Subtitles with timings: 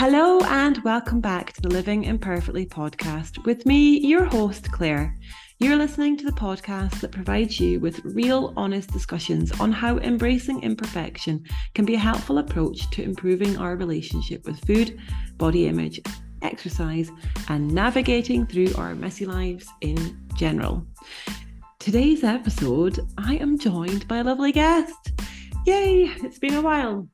[0.00, 5.16] Hello, and welcome back to the Living Imperfectly podcast with me, your host, Claire.
[5.58, 10.62] You're listening to the podcast that provides you with real, honest discussions on how embracing
[10.62, 11.44] imperfection
[11.74, 15.00] can be a helpful approach to improving our relationship with food,
[15.36, 16.00] body image,
[16.42, 17.10] exercise,
[17.48, 20.86] and navigating through our messy lives in general.
[21.80, 25.10] Today's episode, I am joined by a lovely guest.
[25.66, 27.08] Yay, it's been a while.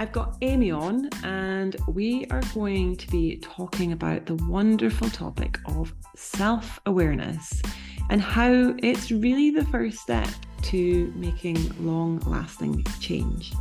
[0.00, 5.58] I've got Amy on, and we are going to be talking about the wonderful topic
[5.66, 7.60] of self awareness
[8.08, 10.30] and how it's really the first step
[10.62, 13.52] to making long lasting change.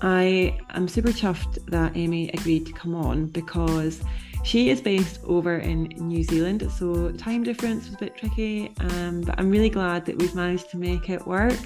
[0.00, 4.00] I am super chuffed that Amy agreed to come on because
[4.44, 9.20] she is based over in New Zealand, so time difference was a bit tricky, um,
[9.20, 11.58] but I'm really glad that we've managed to make it work.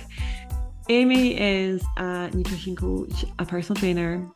[0.90, 4.30] Amy is a nutrition coach, a personal trainer,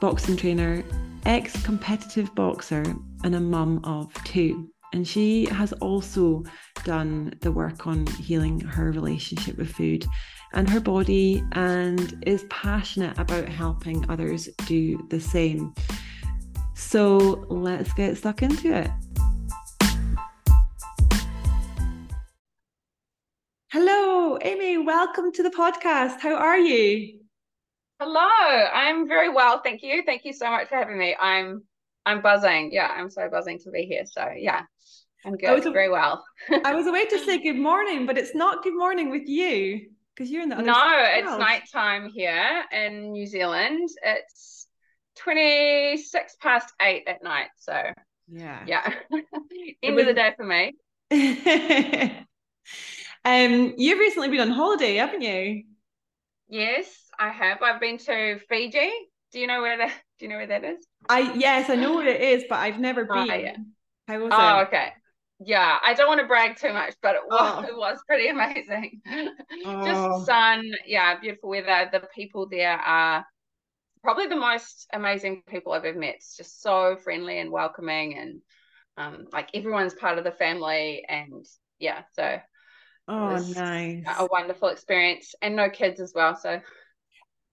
[0.00, 0.82] boxing trainer,
[1.26, 2.82] ex competitive boxer,
[3.22, 4.68] and a mum of two.
[4.92, 6.42] And she has also
[6.84, 10.04] done the work on healing her relationship with food
[10.52, 15.72] and her body and is passionate about helping others do the same.
[16.74, 18.90] So let's get stuck into it.
[23.72, 24.76] Hello, Amy.
[24.76, 26.20] Welcome to the podcast.
[26.20, 27.20] How are you?
[27.98, 28.20] Hello.
[28.20, 30.02] I'm very well, thank you.
[30.04, 31.16] Thank you so much for having me.
[31.18, 31.62] I'm
[32.04, 32.70] I'm buzzing.
[32.70, 34.04] Yeah, I'm so buzzing to be here.
[34.04, 34.64] So yeah,
[35.24, 35.64] I'm good.
[35.64, 36.22] Was, very well.
[36.66, 40.30] I was away to say good morning, but it's not good morning with you because
[40.30, 40.74] you're in the no.
[40.76, 43.88] It's nighttime here in New Zealand.
[44.02, 44.66] It's
[45.16, 47.48] twenty six past eight at night.
[47.56, 47.80] So
[48.28, 48.92] yeah, yeah,
[49.82, 50.02] end was...
[50.02, 50.74] of the day for me.
[53.24, 55.64] Um, you've recently been on holiday, haven't you?
[56.48, 56.86] Yes,
[57.18, 57.62] I have.
[57.62, 58.90] I've been to Fiji.
[59.32, 59.92] Do you know where that?
[60.18, 60.86] Do you know where that is?
[61.08, 63.30] I yes, I know where it is, but I've never oh, been.
[63.30, 63.56] Oh, yeah.
[64.06, 64.62] How was oh, it?
[64.68, 64.92] okay.
[65.44, 67.68] Yeah, I don't want to brag too much, but it was, oh.
[67.68, 69.00] it was pretty amazing.
[69.64, 69.84] Oh.
[69.84, 71.88] Just sun, yeah, beautiful weather.
[71.90, 73.26] The people there are
[74.04, 76.16] probably the most amazing people I've ever met.
[76.16, 78.40] It's just so friendly and welcoming, and
[78.96, 81.44] um, like everyone's part of the family, and
[81.80, 82.38] yeah, so
[83.08, 84.04] Oh, nice.
[84.06, 86.36] A wonderful experience and no kids as well.
[86.36, 86.60] So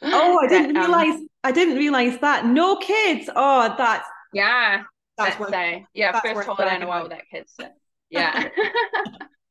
[0.02, 2.46] Oh, I didn't um, realize I didn't realize that.
[2.46, 3.30] No kids.
[3.36, 4.84] Oh, that's yeah.
[5.18, 7.54] That's, that's a, yeah, first holiday in a while without kids.
[7.60, 7.68] So,
[8.10, 8.48] yeah.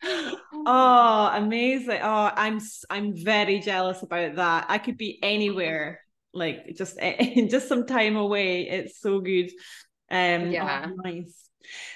[0.55, 2.01] oh, amazing.
[2.03, 4.67] Oh, I'm I'm very jealous about that.
[4.69, 6.01] I could be anywhere,
[6.33, 6.99] like just
[7.49, 8.69] just some time away.
[8.69, 9.51] It's so good.
[10.11, 10.87] Um oh, yeah.
[10.89, 11.48] Oh, nice.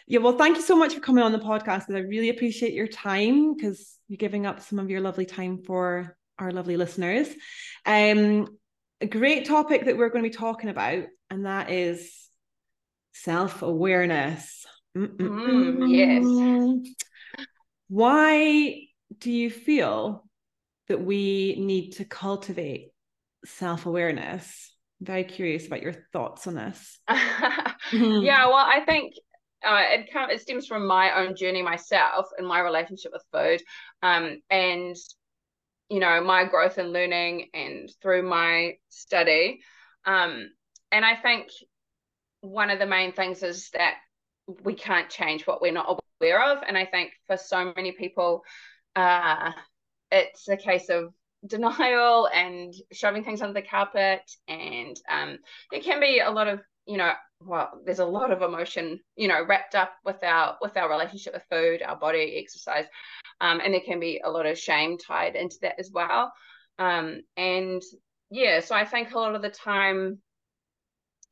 [0.06, 2.74] Yeah, well, thank you so much for coming on the podcast because I really appreciate
[2.74, 7.28] your time because you're giving up some of your lovely time for our lovely listeners.
[7.86, 8.46] Um,
[9.00, 12.12] a great topic that we're going to be talking about, and that is
[13.12, 14.66] self awareness.
[14.96, 16.92] Mm, yes.
[17.88, 18.86] Why
[19.18, 20.24] do you feel
[20.88, 22.90] that we need to cultivate
[23.44, 24.72] self awareness?
[25.02, 26.98] very curious about your thoughts on this.
[27.10, 28.22] mm-hmm.
[28.22, 29.14] Yeah, well, I think
[29.64, 33.62] uh, it of, it stems from my own journey myself and my relationship with food,
[34.02, 34.96] um, and
[35.88, 39.60] you know my growth and learning and through my study,
[40.04, 40.50] um,
[40.90, 41.48] and I think
[42.40, 43.94] one of the main things is that
[44.64, 48.42] we can't change what we're not aware of, and I think for so many people,
[48.96, 49.52] uh,
[50.10, 51.12] it's a case of
[51.46, 54.22] denial and shoving things under the carpet.
[54.46, 55.38] And um,
[55.82, 59.44] can be a lot of you know well there's a lot of emotion you know
[59.44, 62.86] wrapped up with our with our relationship with food our body exercise
[63.42, 66.32] um, and there can be a lot of shame tied into that as well.
[66.78, 67.82] Um, and
[68.30, 70.18] yeah so i think a lot of the time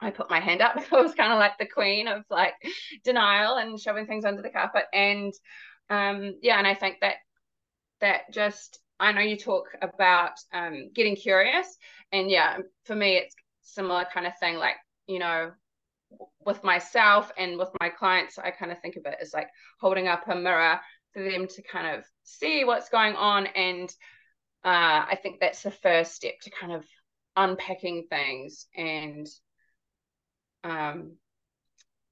[0.02, 0.76] i put my hand up.
[0.92, 2.52] I was kind of like the queen of like
[3.04, 4.84] denial and shoving things under the carpet.
[4.92, 5.32] And
[5.88, 7.16] um, yeah and i think that
[8.02, 11.66] that just i know you talk about um, getting curious.
[12.12, 14.76] And yeah for me it's similar kind of thing like
[15.10, 15.50] you know
[16.44, 19.48] with myself and with my clients i kind of think of it as like
[19.80, 20.80] holding up a mirror
[21.12, 23.46] for them to kind of see what's going on.
[23.46, 23.90] And
[24.64, 26.84] uh, i think that's the first step to kind of
[27.36, 29.26] unpacking things and
[30.64, 31.12] um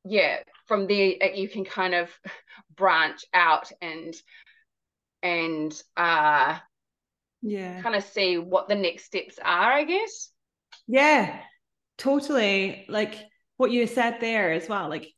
[0.04, 2.10] yeah from there you can kind of
[2.76, 4.14] branch out and
[5.22, 6.56] and uh
[7.42, 7.82] yeah.
[7.82, 10.30] kind of see what the next steps are i guess.
[10.86, 11.38] Yeah
[11.98, 13.14] totally like
[13.56, 15.12] what you said there as well like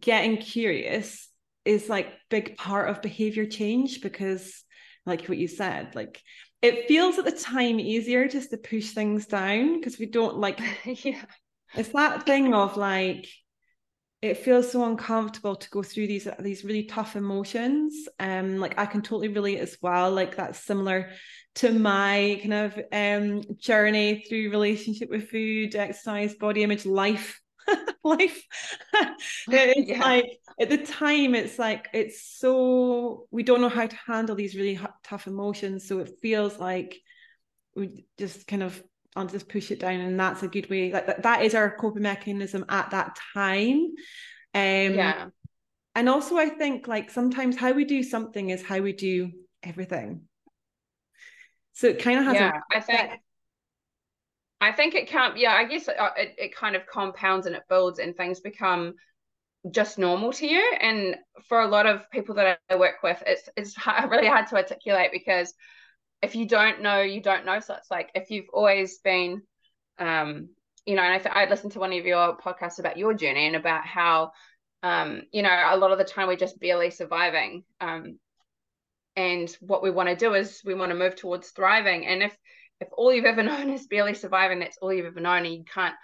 [0.00, 1.28] getting curious
[1.64, 4.62] is like big part of behavior change because
[5.06, 6.22] like what you said like
[6.62, 10.60] it feels at the time easier just to push things down because we don't like
[11.04, 11.24] yeah.
[11.74, 13.28] it's that thing of like
[14.22, 18.86] it feels so uncomfortable to go through these these really tough emotions um like i
[18.86, 21.10] can totally relate as well like that's similar
[21.56, 27.40] to my kind of um journey through relationship with food exercise body image life
[28.04, 28.46] life.
[29.48, 30.00] It's yeah.
[30.00, 34.54] like at the time it's like it's so we don't know how to handle these
[34.56, 35.86] really tough emotions.
[35.88, 36.96] So it feels like
[37.74, 38.82] we just kind of
[39.16, 40.00] I'll just push it down.
[40.00, 43.78] And that's a good way like that, that is our coping mechanism at that time.
[44.54, 45.26] Um yeah.
[45.94, 49.30] and also I think like sometimes how we do something is how we do
[49.62, 50.22] everything
[51.74, 53.10] so it kind of has yeah a- I think
[54.60, 57.54] I think it can't yeah I guess it, uh, it, it kind of compounds and
[57.54, 58.94] it builds and things become
[59.70, 61.16] just normal to you and
[61.48, 63.76] for a lot of people that I work with it's it's
[64.08, 65.54] really hard to articulate because
[66.22, 67.60] if you don't know, you don't know.
[67.60, 69.42] So it's like if you've always been,
[69.98, 70.50] um,
[70.86, 73.46] you know, and I, th- I listened to one of your podcasts about your journey
[73.46, 74.32] and about how,
[74.82, 77.64] um, you know, a lot of the time we're just barely surviving.
[77.80, 78.18] Um,
[79.16, 82.06] and what we want to do is we want to move towards thriving.
[82.06, 82.36] And if
[82.80, 85.64] if all you've ever known is barely surviving, that's all you've ever known, and you
[85.64, 85.94] can't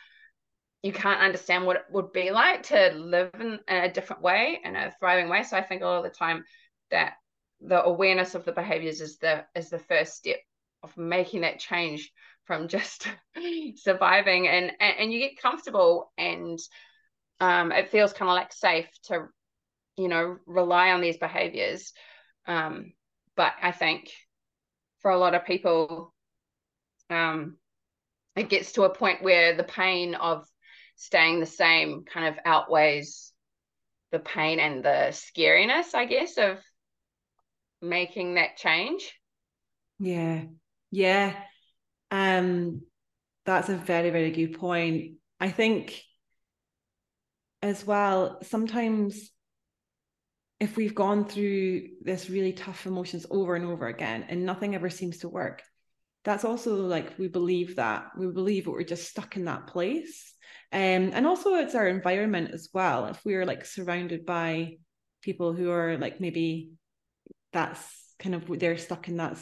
[0.82, 4.60] you can't understand what it would be like to live in, in a different way,
[4.64, 5.42] in a thriving way.
[5.42, 6.44] So I think a lot of the time
[6.90, 7.14] that
[7.60, 10.38] the awareness of the behaviors is the is the first step
[10.82, 12.10] of making that change
[12.44, 13.06] from just
[13.76, 16.58] surviving and, and and you get comfortable and
[17.40, 19.26] um it feels kind of like safe to
[19.96, 21.92] you know rely on these behaviors
[22.46, 22.92] um
[23.40, 24.10] but i think
[25.00, 26.12] for a lot of people
[27.08, 27.56] um
[28.36, 30.46] it gets to a point where the pain of
[30.96, 33.32] staying the same kind of outweighs
[34.12, 36.58] the pain and the scariness i guess of
[37.82, 39.12] making that change.
[39.98, 40.44] Yeah.
[40.90, 41.34] Yeah.
[42.10, 42.82] Um
[43.46, 45.14] that's a very very good point.
[45.38, 46.02] I think
[47.62, 49.30] as well sometimes
[50.60, 54.90] if we've gone through this really tough emotions over and over again and nothing ever
[54.90, 55.62] seems to work
[56.24, 60.34] that's also like we believe that we believe that we're just stuck in that place.
[60.72, 63.06] Um, and also it's our environment as well.
[63.06, 64.76] If we're like surrounded by
[65.22, 66.72] people who are like maybe
[67.52, 69.38] that's kind of they're stuck in that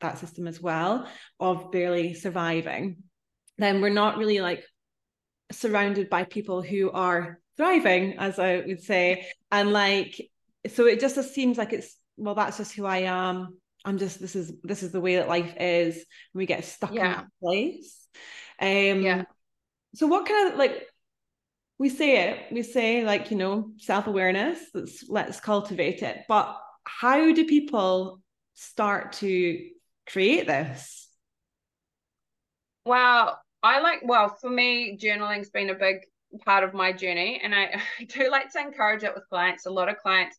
[0.00, 1.06] that system as well
[1.38, 2.96] of barely surviving
[3.58, 4.64] then we're not really like
[5.52, 9.26] surrounded by people who are thriving as i would say.
[9.50, 10.30] And like
[10.66, 13.56] so it just seems like it's well that's just who i am.
[13.84, 15.96] I'm just this is this is the way that life is.
[15.96, 17.04] And we get stuck yeah.
[17.04, 18.06] in that place.
[18.60, 19.22] Um yeah.
[19.94, 20.86] so what kind of like
[21.78, 26.24] we say it we say like you know self-awareness let's let's cultivate it.
[26.28, 28.20] But how do people
[28.54, 29.68] start to
[30.06, 31.08] create this?
[32.84, 35.98] Well, I like, well, for me, journaling's been a big
[36.44, 37.40] part of my journey.
[37.42, 39.66] And I, I do like to encourage it with clients.
[39.66, 40.36] A lot of clients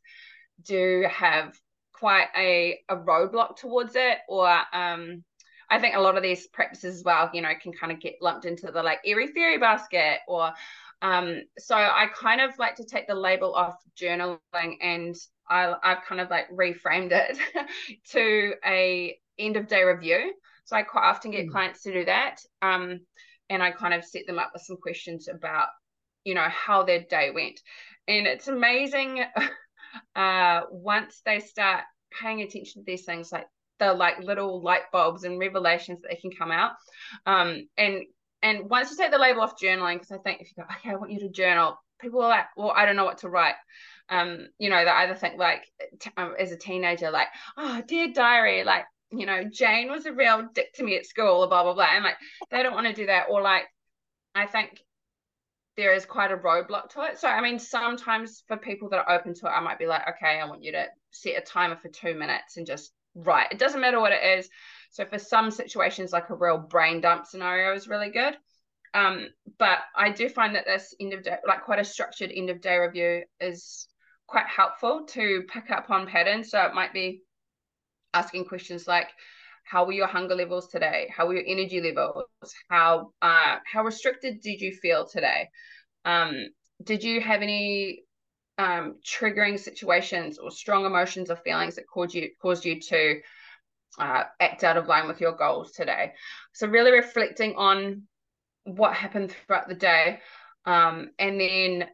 [0.66, 1.54] do have
[1.94, 5.24] quite a, a roadblock towards it or um
[5.72, 8.16] I think a lot of these practices as well, you know, can kind of get
[8.22, 10.52] lumped into the like airy fairy basket or
[11.02, 14.40] um so I kind of like to take the label off journaling
[14.82, 15.16] and
[15.50, 17.38] I, I've kind of like reframed it
[18.12, 20.34] to a end of day review.
[20.66, 21.52] So I quite often get mm.
[21.52, 22.38] clients to do that.
[22.62, 23.00] Um,
[23.50, 25.68] and I kind of set them up with some questions about,
[26.24, 27.60] you know, how their day went.
[28.08, 29.24] And it's amazing
[30.16, 31.84] uh, once they start
[32.22, 33.48] paying attention to these things, like
[33.80, 36.72] the like little light bulbs and revelations that they can come out.
[37.26, 38.04] Um, and
[38.42, 40.92] and once you take the label off journaling, because I think if you go, okay,
[40.92, 43.56] I want you to journal, people are like, well, I don't know what to write
[44.10, 45.64] um, you know, that either think like
[46.00, 47.28] t- um, as a teenager, like,
[47.58, 51.48] oh, dear diary, like, you know, Jane was a real dick to me at school,
[51.48, 52.18] blah blah blah, and like
[52.52, 53.64] they don't want to do that, or like,
[54.36, 54.84] I think
[55.78, 57.18] there is quite a roadblock to it.
[57.18, 60.08] So I mean, sometimes for people that are open to it, I might be like,
[60.10, 63.52] okay, I want you to set a timer for two minutes and just write.
[63.52, 64.50] It doesn't matter what it is.
[64.92, 68.36] So for some situations, like a real brain dump scenario is really good.
[68.94, 72.50] Um, but I do find that this end of day, like quite a structured end
[72.50, 73.88] of day review, is
[74.28, 76.50] quite helpful to pick up on patterns.
[76.50, 77.22] So it might be
[78.14, 79.10] asking questions like,
[79.64, 81.12] how were your hunger levels today?
[81.16, 82.26] How were your energy levels?
[82.70, 85.50] How uh, how restricted did you feel today?
[86.06, 86.48] Um,
[86.84, 88.04] did you have any
[88.58, 93.20] um, triggering situations or strong emotions or feelings that caused you caused you to
[94.00, 96.14] uh, act out of line with your goals today?
[96.54, 98.04] So really reflecting on
[98.64, 100.20] what happened throughout the day,
[100.66, 101.90] um, and then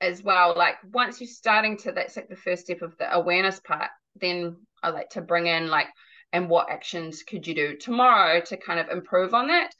[0.00, 3.60] as well like once you're starting to that's like the first step of the awareness
[3.60, 5.88] part then i like to bring in like
[6.32, 9.74] and what actions could you do tomorrow to kind of improve on that?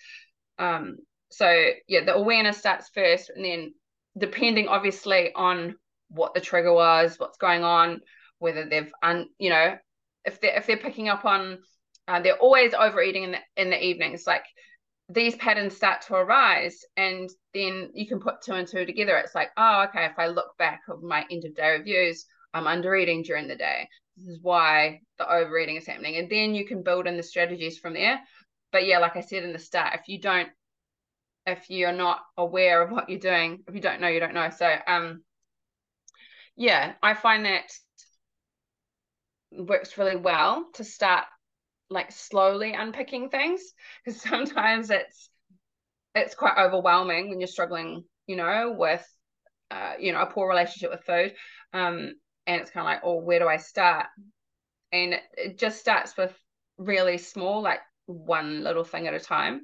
[0.58, 0.96] Um
[1.30, 3.72] so yeah, the awareness starts first, and then
[4.18, 5.76] depending obviously on
[6.10, 8.02] what the trigger was, what's going on,
[8.38, 9.76] whether they've un you know
[10.24, 11.58] if they're if they're picking up on
[12.08, 14.44] uh, they're always overeating in the in the evenings like
[15.08, 19.16] these patterns start to arise and then you can put two and two together.
[19.16, 22.66] It's like oh okay if i look back of my end of day reviews i'm
[22.66, 26.16] under eating during the day this is why the overeating is happening.
[26.16, 28.20] And then you can build in the strategies from there.
[28.70, 30.48] But yeah like i said in the start if you don't
[31.46, 34.50] if you're not aware of what you're doing if you don't know you don't know.
[34.50, 35.22] So um
[36.56, 37.64] yeah i find that
[39.52, 41.24] works really well to start
[41.90, 43.60] like slowly unpicking things
[44.04, 45.30] because sometimes it's
[46.14, 49.06] it's quite overwhelming when you're struggling you know with
[49.70, 51.34] uh, you know a poor relationship with food.
[51.72, 52.12] Um
[52.46, 54.06] and it's kind of like oh where do i start?
[54.92, 56.34] And it, just starts with
[56.78, 59.62] really small like one little thing at a time.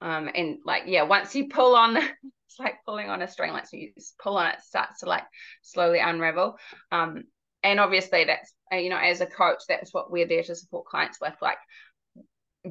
[0.00, 3.66] Um and like yeah once you pull on it's like pulling on a string like
[3.66, 5.24] so you pull on it, it starts to like
[5.62, 6.56] slowly unravel.
[6.92, 7.24] Um
[7.62, 10.86] and obviously that's uh, you know as a coach that's what we're there to support
[10.86, 11.58] clients with like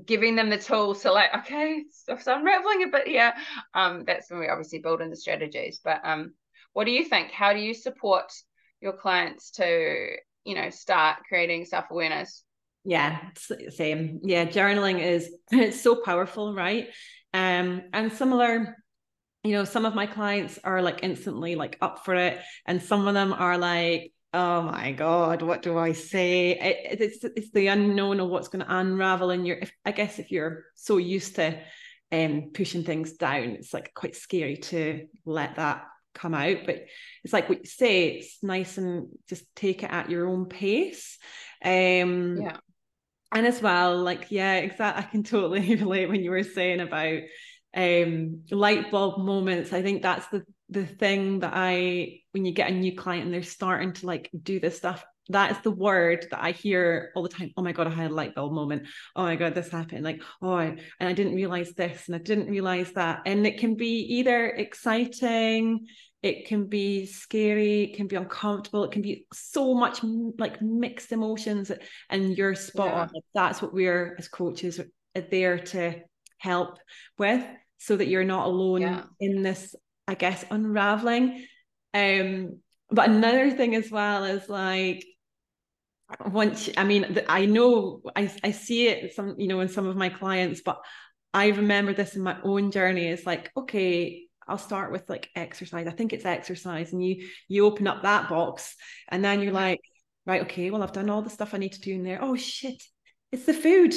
[0.06, 3.32] giving them the tools to like okay stuff's unraveling a bit yeah
[3.76, 5.80] um that's when we obviously build in the strategies.
[5.84, 6.34] But um
[6.74, 7.32] what do you think?
[7.32, 8.32] How do you support
[8.84, 12.44] your clients to you know start creating self-awareness?
[12.84, 13.20] Yeah
[13.70, 14.20] same.
[14.24, 16.90] Yeah journaling is it's so powerful right?
[17.34, 18.78] Um and similar
[19.44, 23.08] you know some of my clients are like instantly like up for it and some
[23.08, 26.52] of them are like oh my god what do i say?
[26.52, 30.20] It, it's it's the unknown of what's going to unravel in your if, i guess
[30.20, 31.60] if you're so used to
[32.12, 36.86] um pushing things down it's like quite scary to let that come out but
[37.24, 41.18] it's like what you say it's nice and just take it at your own pace.
[41.64, 42.58] Um yeah.
[43.32, 47.22] and as well like yeah exactly i can totally relate when you were saying about
[47.76, 49.74] um light bulb moments.
[49.74, 53.34] I think that's the the thing that I when you get a new client and
[53.34, 57.24] they're starting to like do this stuff that is the word that I hear all
[57.24, 57.52] the time.
[57.56, 58.88] Oh my God, I had a light bulb moment.
[59.16, 60.04] Oh my God, this happened.
[60.04, 63.22] Like, oh, and I didn't realize this and I didn't realize that.
[63.26, 65.88] And it can be either exciting,
[66.22, 70.02] it can be scary, it can be uncomfortable, it can be so much
[70.38, 71.72] like mixed emotions.
[72.10, 73.02] And you're spot yeah.
[73.02, 73.10] on.
[73.34, 76.02] That's what we're as coaches are there to
[76.38, 76.80] help
[77.18, 77.46] with
[77.78, 79.04] so that you're not alone yeah.
[79.20, 79.76] in this
[80.08, 81.46] I guess, unraveling.
[81.94, 85.06] Um, but another thing as well is like
[86.32, 89.96] once I mean I know I, I see it some you know in some of
[89.96, 90.80] my clients, but
[91.34, 93.08] I remember this in my own journey.
[93.08, 95.88] It's like, okay, I'll start with like exercise.
[95.88, 96.94] I think it's exercise.
[96.94, 98.76] And you you open up that box
[99.10, 99.82] and then you're like,
[100.26, 102.20] right, okay, well, I've done all the stuff I need to do in there.
[102.22, 102.84] Oh shit,
[103.32, 103.96] it's the food.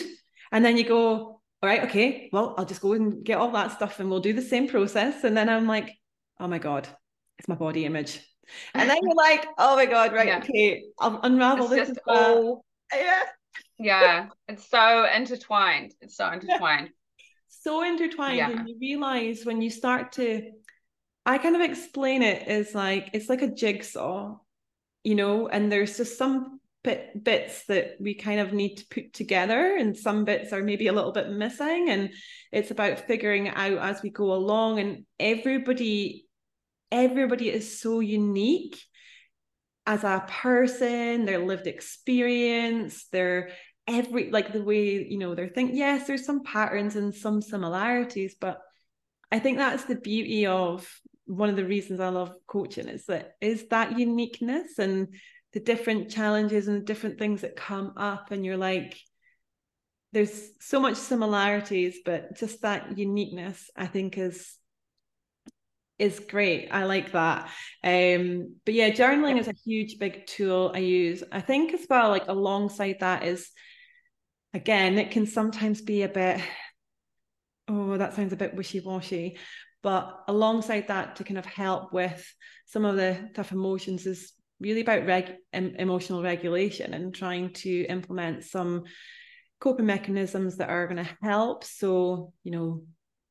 [0.53, 3.73] And then you go, all right, okay, well, I'll just go and get all that
[3.73, 5.25] stuff and we'll do the same process.
[5.25, 5.93] And then I'm like,
[6.41, 6.89] oh my God,
[7.39, 8.21] it's my body image.
[8.75, 10.39] And then you're like, oh my God, right, yeah.
[10.39, 11.99] okay, I'll unravel it's this.
[12.07, 13.23] all, yeah.
[13.79, 15.95] Yeah, it's so intertwined.
[16.01, 16.91] It's so intertwined.
[17.49, 18.37] So intertwined.
[18.37, 18.51] Yeah.
[18.51, 20.51] And you realize when you start to,
[21.27, 24.39] I kind of explain it as like, it's like a jigsaw,
[25.05, 29.13] you know, and there's just some bit, bits that we kind of need to put
[29.13, 32.11] together and some bits are maybe a little bit missing and
[32.53, 36.26] it's about figuring out as we go along and everybody
[36.91, 38.79] everybody is so unique
[39.87, 43.51] as a person their lived experience their
[43.87, 48.35] every like the way you know they're think yes there's some patterns and some similarities
[48.41, 48.61] but
[49.31, 50.89] i think that's the beauty of
[51.27, 55.09] one of the reasons i love coaching is that is that uniqueness and
[55.53, 58.97] the different challenges and the different things that come up and you're like
[60.13, 64.57] there's so much similarities but just that uniqueness i think is
[65.99, 66.69] is great.
[66.71, 67.51] I like that.
[67.83, 71.23] Um but yeah journaling is a huge big tool i use.
[71.33, 73.51] I think as well like alongside that is
[74.55, 76.41] again it can sometimes be a bit
[77.69, 79.39] oh that sounds a bit wishy-washy
[79.83, 82.25] but alongside that to kind of help with
[82.67, 88.45] some of the tough emotions is really about reg- emotional regulation and trying to implement
[88.45, 88.85] some
[89.61, 91.65] coping mechanisms that are going to help.
[91.65, 92.83] So, you know,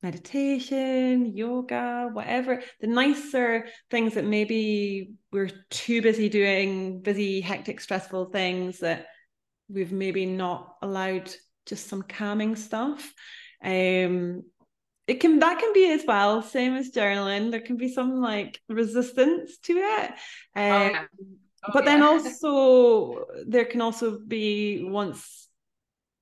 [0.02, 8.26] meditation, yoga, whatever, the nicer things that maybe we're too busy doing, busy, hectic, stressful
[8.26, 9.06] things that
[9.68, 11.30] we've maybe not allowed
[11.64, 13.12] just some calming stuff.
[13.64, 14.44] Um,
[15.06, 18.60] it can that can be as well same as journaling there can be some like
[18.68, 20.16] resistance to it um,
[20.56, 21.04] oh, yeah.
[21.64, 21.90] oh, but yeah.
[21.90, 25.48] then also there can also be once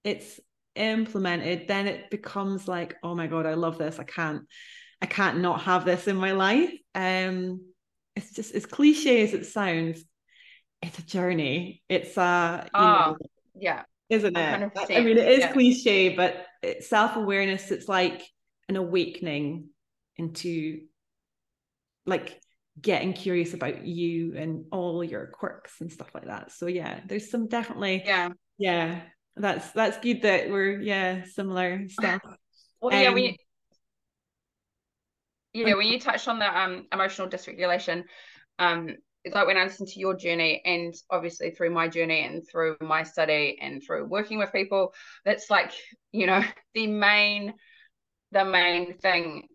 [0.04, 0.38] it's
[0.74, 3.98] implemented, then it becomes like, oh my God, I love this.
[3.98, 4.42] I can't,
[5.00, 6.72] I can't not have this in my life.
[6.94, 7.60] Um,
[8.16, 10.04] it's just as cliche as it sounds,
[10.82, 11.82] it's a journey.
[11.88, 13.16] It's a you oh, know,
[13.54, 14.72] yeah, isn't it?
[14.76, 14.96] 100%.
[14.96, 15.52] I mean, it is yeah.
[15.52, 16.46] cliche, but
[16.80, 17.70] self awareness.
[17.70, 18.22] It's like
[18.68, 19.68] an awakening
[20.16, 20.82] into
[22.06, 22.40] like
[22.80, 26.52] getting curious about you and all your quirks and stuff like that.
[26.52, 29.00] So yeah, there's some definitely yeah yeah
[29.36, 32.22] that's that's good that we're yeah similar stuff.
[32.80, 33.38] well, um, yeah, we
[35.52, 38.04] yeah when you touched on the um emotional dysregulation,
[38.58, 42.46] um it's like when I listen to your journey and obviously through my journey and
[42.46, 44.92] through my study and through working with people,
[45.24, 45.72] that's like,
[46.12, 46.42] you know,
[46.74, 47.54] the main
[48.32, 49.48] the main thing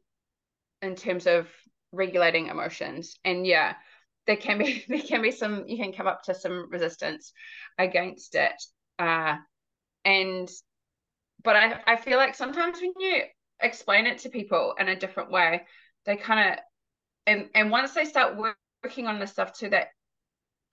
[0.82, 1.48] in terms of
[1.92, 3.16] regulating emotions.
[3.24, 3.76] And yeah,
[4.26, 7.32] there can be there can be some you can come up to some resistance
[7.78, 8.62] against it.
[8.98, 9.38] Uh
[10.06, 10.50] and
[11.44, 13.24] but I, I feel like sometimes when you
[13.62, 15.64] explain it to people in a different way,
[16.06, 16.60] they kind of
[17.28, 18.38] and and once they start
[18.84, 19.90] working on the stuff too that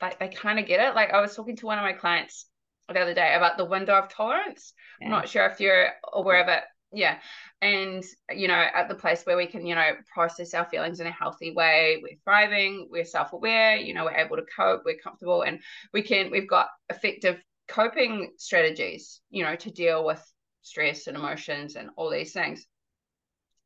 [0.00, 0.94] like they kind of get it.
[0.94, 2.46] Like I was talking to one of my clients
[2.88, 4.72] the other day about the window of tolerance.
[5.00, 5.06] Yeah.
[5.06, 6.62] I'm not sure if you're aware of it.
[6.92, 7.18] Yeah.
[7.60, 11.06] And, you know, at the place where we can, you know, process our feelings in
[11.06, 14.98] a healthy way, we're thriving, we're self aware, you know, we're able to cope, we're
[14.98, 15.60] comfortable, and
[15.92, 20.22] we can, we've got effective coping strategies, you know, to deal with
[20.62, 22.66] stress and emotions and all these things.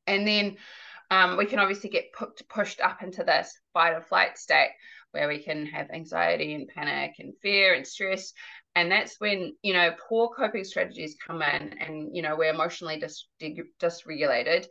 [0.07, 0.57] And then
[1.11, 4.71] um, we can obviously get put, pushed up into this fight or flight state
[5.13, 8.33] where we can have anxiety and panic and fear and stress.
[8.77, 13.01] And that's when, you know, poor coping strategies come in and, you know, we're emotionally
[13.01, 13.27] dis-
[13.81, 14.67] dysregulated.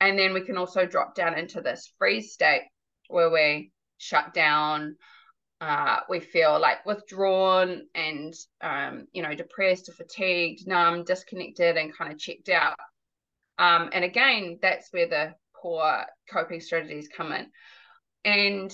[0.00, 2.62] And then we can also drop down into this freeze state
[3.08, 4.96] where we shut down,
[5.62, 11.96] uh, we feel like withdrawn and um, you know depressed or fatigued numb disconnected and
[11.96, 12.76] kind of checked out
[13.58, 17.46] um, and again that's where the poor coping strategies come in.
[18.24, 18.72] And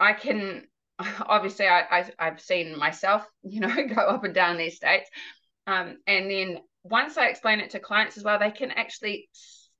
[0.00, 0.66] I can
[1.20, 5.08] obviously I, I have seen myself, you know, go up and down these states.
[5.66, 9.28] Um, and then once I explain it to clients as well, they can actually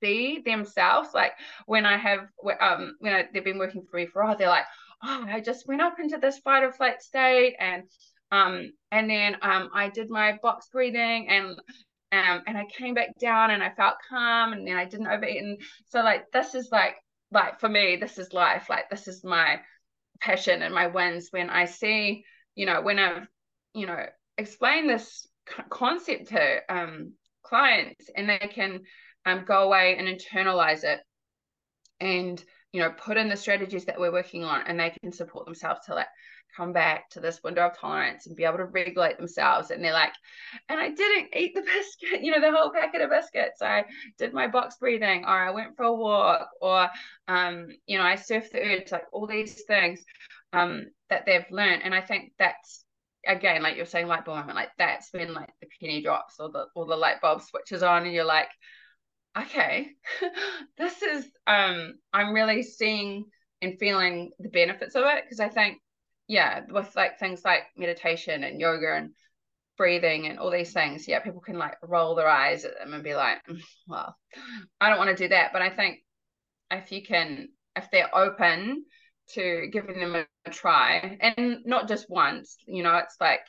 [0.01, 1.09] see themselves.
[1.13, 1.33] Like
[1.65, 2.19] when I have
[2.59, 4.65] um when I, they've been working for me for a while, they're like,
[5.03, 7.83] oh, I just went up into this fight or flight state and
[8.31, 11.59] um and then um I did my box breathing and
[12.13, 15.41] um, and I came back down and I felt calm and then I didn't overeat.
[15.41, 16.95] And so like this is like
[17.31, 18.67] like for me, this is life.
[18.69, 19.61] Like this is my
[20.19, 23.27] passion and my wins when I see, you know, when I've,
[23.73, 24.05] you know,
[24.37, 25.25] explained this
[25.69, 28.81] concept to um, clients and they can
[29.25, 30.99] um, go away and internalize it
[32.01, 35.45] and you know put in the strategies that we're working on and they can support
[35.45, 36.07] themselves to like
[36.55, 39.71] come back to this window of tolerance and be able to regulate themselves.
[39.71, 40.13] And they're like,
[40.69, 41.61] and I didn't eat the
[42.01, 43.61] biscuit, you know, the whole packet of biscuits.
[43.61, 43.85] I
[44.17, 46.89] did my box breathing, or I went for a walk, or,
[47.27, 50.03] um, you know, I surfed the urge, like all these things
[50.53, 51.83] um, that they've learned.
[51.83, 52.83] And I think that's,
[53.25, 56.49] again, like you're saying, light bulb moment, like that's when like the penny drops or
[56.49, 58.49] the, or the light bulb switches on and you're like,
[59.37, 59.89] okay,
[60.77, 63.25] this is, um, I'm really seeing
[63.61, 65.77] and feeling the benefits of it because I think
[66.31, 69.11] yeah, with like things like meditation and yoga and
[69.77, 73.03] breathing and all these things, yeah, people can like roll their eyes at them and
[73.03, 74.15] be like, mm, well,
[74.79, 75.51] I don't want to do that.
[75.51, 75.99] But I think
[76.71, 78.85] if you can, if they're open
[79.33, 83.41] to giving them a, a try and not just once, you know, it's like,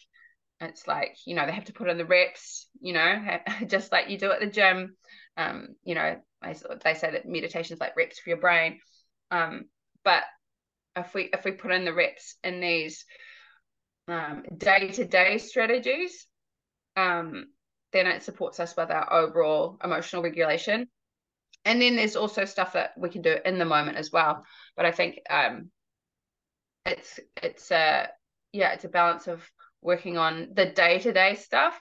[0.62, 4.10] it's like, you know, they have to put in the reps, you know, just like
[4.10, 4.96] you do at the gym.
[5.36, 8.80] Um, you know, they, they say that meditation is like reps for your brain.
[9.30, 9.64] Um,
[10.04, 10.24] but
[10.96, 13.04] if we if we put in the reps in these
[14.08, 16.26] um, day-to-day strategies
[16.96, 17.46] um,
[17.92, 20.86] then it supports us with our overall emotional regulation
[21.64, 24.44] and then there's also stuff that we can do in the moment as well
[24.76, 25.70] but i think um,
[26.84, 28.08] it's it's a
[28.52, 29.48] yeah it's a balance of
[29.82, 31.78] working on the day-to-day stuff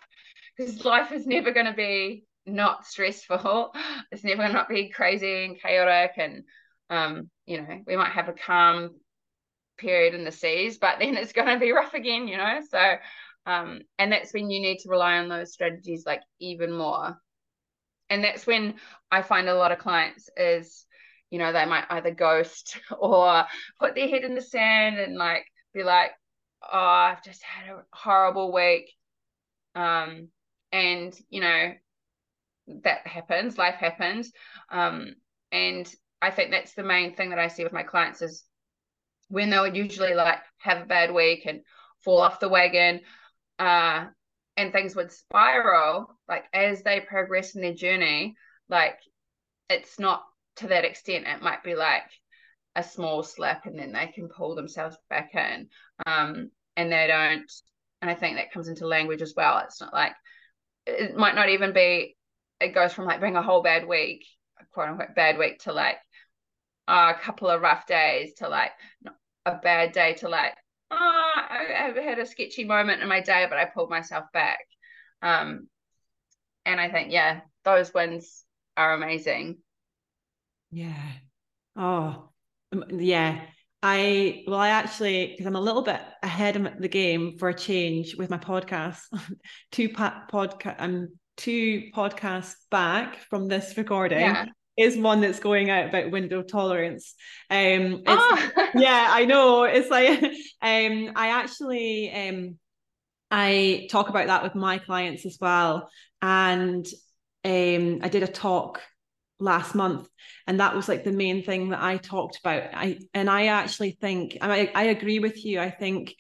[0.58, 3.72] because life is never going to be not stressful
[4.12, 6.44] it's never going to be crazy and chaotic and
[6.92, 8.92] um, you know, we might have a calm
[9.78, 12.60] period in the seas, but then it's going to be rough again, you know.
[12.70, 12.96] So,
[13.46, 17.18] um, and that's when you need to rely on those strategies like even more.
[18.10, 18.76] And that's when
[19.10, 20.86] I find a lot of clients is,
[21.30, 23.46] you know, they might either ghost or
[23.80, 26.12] put their head in the sand and like be like,
[26.64, 28.92] oh, I've just had a horrible week.
[29.76, 30.30] Um,
[30.72, 31.74] and you know,
[32.84, 34.32] that happens, life happens.
[34.70, 35.16] Um,
[35.52, 38.44] and I think that's the main thing that I see with my clients is
[39.30, 41.62] when they would usually like have a bad week and
[42.04, 43.02] fall off the wagon.
[43.60, 44.06] Uh,
[44.58, 48.36] and things would spiral like as they progress in their journey
[48.70, 49.00] like
[49.70, 50.24] it's not
[50.58, 52.10] to that extent it might be like
[52.76, 55.68] a small slip and then they can pull themselves back in
[56.06, 57.52] um and they don't
[58.02, 60.14] and i think that comes into language as well it's not like
[60.86, 62.16] it might not even be
[62.60, 64.26] it goes from like being a whole bad week
[64.60, 65.98] a quote unquote bad week to like
[66.88, 68.72] a couple of rough days to like
[69.46, 70.54] a bad day to like
[70.92, 74.60] oh, I, I had a sketchy moment in my day, but I pulled myself back.
[75.22, 75.68] Um,
[76.66, 78.44] and I think, yeah, those wins
[78.78, 79.58] are amazing.
[80.72, 81.12] Yeah.
[81.76, 82.30] Oh,
[82.72, 83.42] um, yeah.
[83.84, 87.54] I well, I actually because I'm a little bit ahead of the game for a
[87.54, 89.02] change with my podcast.
[89.72, 94.20] two podcast, I'm two podcasts back from this recording.
[94.20, 94.46] Yeah
[94.78, 97.16] is one that's going out about window tolerance.
[97.50, 98.52] Um, oh.
[98.76, 99.64] yeah, I know.
[99.64, 100.24] It's like
[100.62, 102.58] um, I actually um,
[103.30, 105.90] I talk about that with my clients as well,
[106.22, 106.86] and
[107.44, 108.82] um, I did a talk
[109.42, 110.08] last month.
[110.48, 112.70] And that was like the main thing that I talked about.
[112.74, 115.60] I and I actually think I I agree with you.
[115.60, 116.16] I think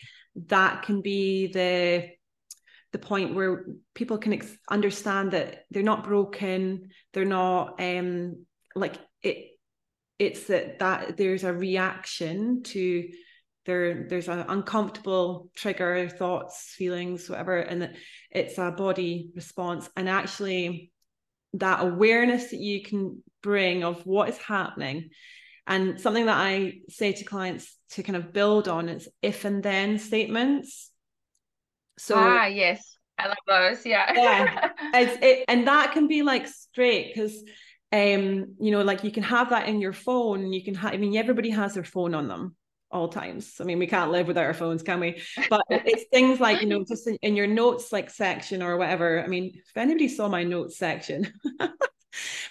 [0.48, 2.10] that can be the
[2.92, 6.90] the point where people can ex- understand that they're not broken.
[7.14, 9.52] They're not um like it
[10.20, 13.08] it's that that there's a reaction to
[13.66, 17.96] there there's an uncomfortable trigger thoughts feelings whatever and that
[18.32, 19.88] it's a body response.
[19.96, 20.92] And actually
[21.54, 25.10] that awareness that you can bring of what is happening.
[25.68, 29.62] And something that i say to clients to kind of build on is if and
[29.62, 30.92] then statements.
[31.98, 32.98] So ah yes.
[33.18, 34.12] I love those yeah.
[34.14, 34.70] Yeah.
[34.94, 37.44] It's it and that can be like straight because
[37.92, 40.98] um you know like you can have that in your phone you can have i
[40.98, 42.56] mean everybody has their phone on them
[42.92, 43.56] all times.
[43.60, 45.22] I mean we can't live without our phones can we?
[45.50, 49.24] But it's things like you know just in, in, your notes like section or whatever.
[49.24, 51.32] I mean if anybody saw my notes section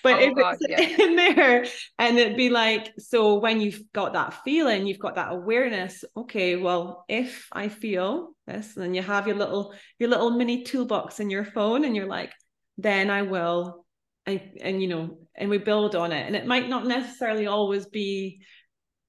[0.03, 1.05] but oh, if God, it's yeah.
[1.07, 1.67] in there
[1.99, 6.57] and it'd be like so when you've got that feeling you've got that awareness okay
[6.57, 11.29] well if i feel this then you have your little your little mini toolbox in
[11.29, 12.33] your phone and you're like
[12.79, 13.85] then i will
[14.25, 16.27] and, and you know and we build on it.
[16.27, 18.43] And it might not necessarily always be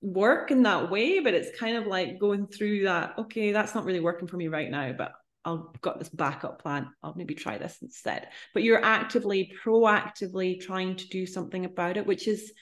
[0.01, 3.85] work in that way but it's kind of like going through that okay that's not
[3.85, 6.89] really working for me right now but I've got this backup plan.
[7.01, 8.27] I'll maybe try this instead.
[8.53, 12.53] But you're actively, proactively trying to do something about it, which is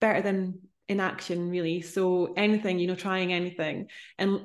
[0.00, 1.82] better than inaction, really.
[1.82, 3.88] So anything, you know, trying anything.
[4.18, 4.40] And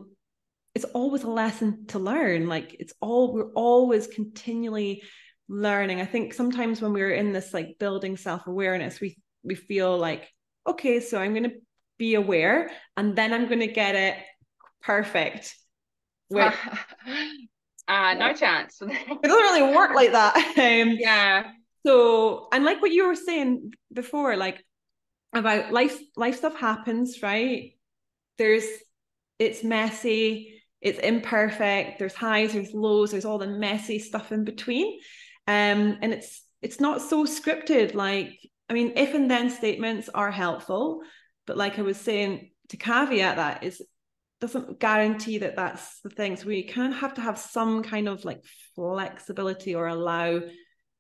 [0.75, 2.47] it's always a lesson to learn.
[2.47, 5.03] Like it's all, we're always continually
[5.47, 6.01] learning.
[6.01, 10.30] I think sometimes when we're in this like building self-awareness, we we feel like,
[10.67, 11.53] okay, so I'm gonna
[11.97, 14.15] be aware and then I'm gonna get it
[14.82, 15.56] perfect.
[16.36, 16.47] uh,
[17.88, 18.77] no chance.
[18.82, 20.36] it doesn't really work like that.
[20.58, 21.51] Um, yeah.
[21.86, 24.63] So and like what you were saying before, like
[25.34, 27.73] about life life stuff happens, right?
[28.38, 28.65] There's
[29.39, 34.99] it's messy, it's imperfect, there's highs, there's lows, there's all the messy stuff in between
[35.47, 38.38] um, and it's it's not so scripted like
[38.69, 41.01] i mean if and then statements are helpful
[41.45, 43.82] but like i was saying to caveat that is
[44.39, 46.36] doesn't guarantee that that's the thing.
[46.36, 48.43] So we kind of have to have some kind of like
[48.75, 50.41] flexibility or allow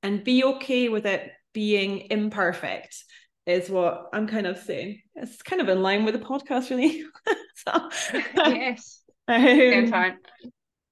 [0.03, 3.03] and be okay with it being imperfect
[3.45, 5.01] is what i'm kind of saying.
[5.15, 7.03] It's kind of in line with the podcast really.
[7.65, 7.89] So
[8.35, 9.01] yes.
[9.27, 10.19] um, time.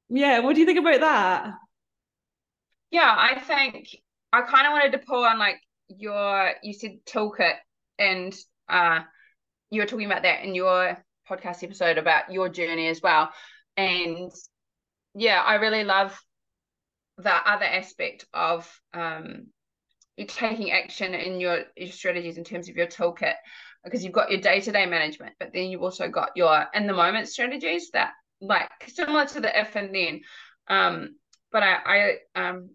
[0.09, 1.53] yeah what do you think about that?
[2.89, 3.87] Yeah, I think
[4.33, 7.55] I kind of wanted to pull on like your you said toolkit
[7.99, 8.35] and
[8.69, 9.01] uh
[9.69, 10.97] you were talking about that in your
[11.29, 13.31] podcast episode about your journey as well.
[13.77, 14.31] And
[15.15, 16.17] yeah, I really love
[17.17, 19.47] the other aspect of um
[20.17, 23.33] you taking action in your, your strategies in terms of your toolkit
[23.83, 27.27] because you've got your day-to-day management, but then you've also got your in the moment
[27.27, 30.21] strategies that like similar to the if and then.
[30.67, 31.15] Um,
[31.51, 32.69] but I, I um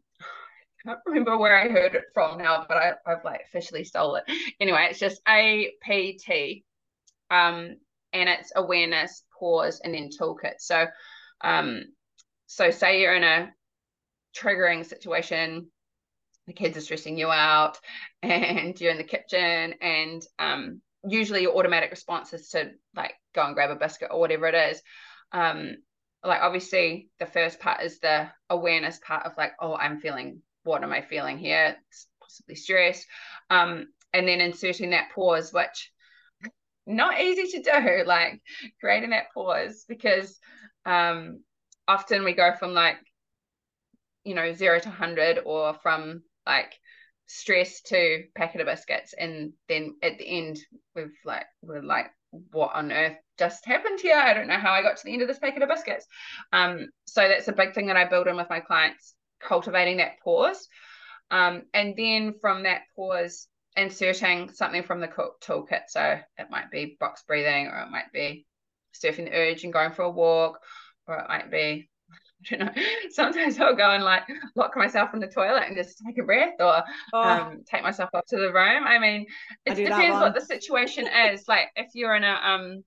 [0.85, 4.25] can't remember where I heard it from now, but I, I've like officially stole it.
[4.61, 6.63] Anyway, it's just APT.
[7.31, 7.77] Um,
[8.13, 10.55] and it's awareness, pause, and then toolkit.
[10.59, 10.87] So
[11.41, 11.85] um,
[12.47, 13.53] so say you're in a
[14.37, 15.71] triggering situation,
[16.47, 17.79] the kids are stressing you out,
[18.23, 23.45] and you're in the kitchen, and um, usually your automatic response is to like go
[23.45, 24.83] and grab a biscuit or whatever it is.
[25.33, 25.77] Um,
[26.23, 30.83] like obviously the first part is the awareness part of like, oh, I'm feeling what
[30.83, 31.77] am I feeling here?
[31.89, 33.05] It's possibly stress.
[33.49, 35.91] Um, and then inserting that pause, which
[36.87, 38.41] not easy to do, like
[38.81, 40.39] creating that pause because
[40.85, 41.41] um,
[41.87, 42.97] often we go from like
[44.25, 46.75] you know zero to 100 or from like
[47.27, 50.59] stress to packet of biscuits and then at the end
[50.95, 52.07] we've like we're like
[52.51, 55.23] what on earth just happened here i don't know how i got to the end
[55.23, 56.07] of this packet of biscuits
[56.53, 60.21] um so that's a big thing that i build in with my clients cultivating that
[60.23, 60.69] pause
[61.31, 65.09] um and then from that pause inserting something from the
[65.43, 68.47] toolkit so it might be box breathing or it might be
[68.95, 70.59] surfing the urge and going for a walk
[71.07, 71.89] or it might be
[72.53, 72.83] I don't know.
[73.11, 74.23] Sometimes I'll go and like
[74.57, 77.23] lock myself in the toilet and just take a breath or oh.
[77.23, 78.85] um, take myself up to the room.
[78.87, 79.27] I mean,
[79.67, 81.47] it depends what the situation is.
[81.49, 82.83] Like if you're in a um,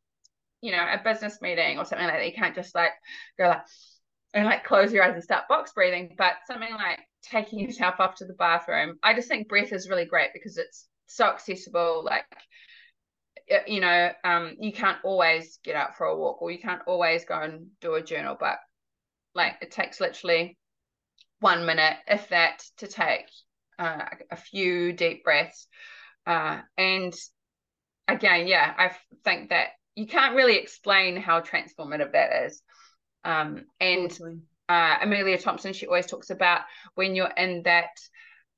[0.62, 2.92] you know, a business meeting or something like that, you can't just like
[3.38, 3.62] go like
[4.34, 6.16] and like close your eyes and start box breathing.
[6.18, 10.06] But something like taking yourself up to the bathroom, I just think breath is really
[10.06, 12.04] great because it's so accessible.
[12.04, 12.26] Like
[13.68, 17.26] you know, um, you can't always get out for a walk or you can't always
[17.26, 18.58] go and do a journal, but
[19.36, 20.58] like it takes literally
[21.40, 23.26] one minute, if that, to take
[23.78, 25.68] uh, a few deep breaths.
[26.26, 27.14] Uh, and
[28.08, 28.92] again, yeah, I
[29.26, 32.62] think that you can't really explain how transformative that is.
[33.24, 34.12] Um, and
[34.70, 36.62] uh, Amelia Thompson, she always talks about
[36.96, 37.98] when you're in that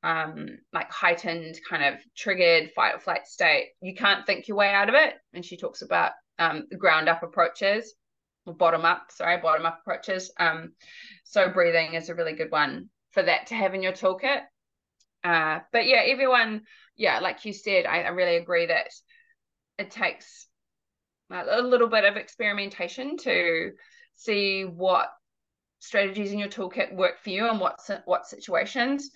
[0.06, 4.70] um, like heightened kind of triggered fight or flight state, you can't think your way
[4.70, 5.16] out of it.
[5.34, 7.96] And she talks about um, ground up approaches
[8.46, 10.32] or bottom up, sorry, bottom up approaches.
[10.40, 10.74] Um,
[11.24, 14.42] so breathing is a really good one for that to have in your toolkit.
[15.24, 16.62] Uh, but yeah, everyone,
[16.96, 18.90] yeah, like you said, I, I really agree that
[19.80, 20.48] it takes
[21.32, 23.72] a little bit of experimentation to
[24.16, 25.10] see what
[25.80, 29.12] strategies in your toolkit work for you and what what situations.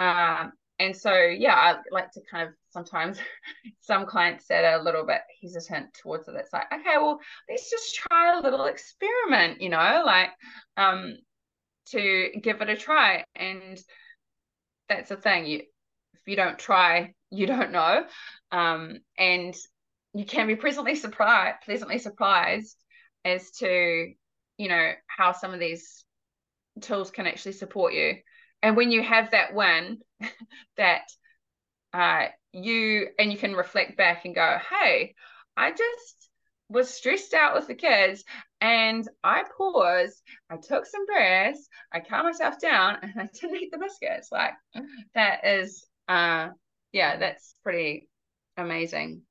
[0.00, 0.52] Um,
[0.82, 3.18] and so yeah i like to kind of sometimes
[3.80, 7.70] some clients that are a little bit hesitant towards it it's like okay well let's
[7.70, 10.30] just try a little experiment you know like
[10.76, 11.16] um
[11.86, 13.78] to give it a try and
[14.88, 18.04] that's the thing you if you don't try you don't know
[18.50, 19.54] um and
[20.14, 22.76] you can be pleasantly surprised pleasantly surprised
[23.24, 24.12] as to
[24.62, 26.04] you know how some of these
[26.80, 28.14] tools can actually support you.
[28.62, 29.98] And when you have that win
[30.76, 31.02] that
[31.92, 35.14] uh, you and you can reflect back and go hey
[35.56, 36.28] i just
[36.68, 38.24] was stressed out with the kids
[38.60, 43.70] and i paused i took some breaths i calmed myself down and i didn't eat
[43.72, 44.30] the biscuits.
[44.30, 44.52] Like
[45.14, 46.48] that is uh
[46.92, 48.08] yeah that's pretty
[48.56, 49.22] amazing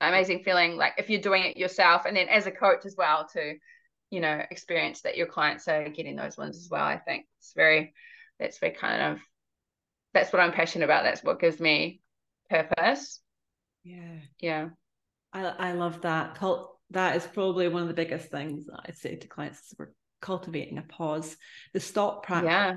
[0.00, 3.26] amazing feeling like if you're doing it yourself and then as a coach as well
[3.32, 3.54] to
[4.10, 7.52] you know experience that your clients are getting those ones as well i think it's
[7.54, 7.92] very
[8.38, 9.20] that's very kind of
[10.14, 11.04] that's what I'm passionate about.
[11.04, 12.00] That's what gives me
[12.48, 13.20] purpose.
[13.84, 14.18] Yeah.
[14.40, 14.68] Yeah.
[15.32, 16.36] I I love that.
[16.36, 19.74] Cult that is probably one of the biggest things that I say to clients is
[19.78, 19.92] we're
[20.22, 21.36] cultivating a pause.
[21.74, 22.76] The stop practice yeah.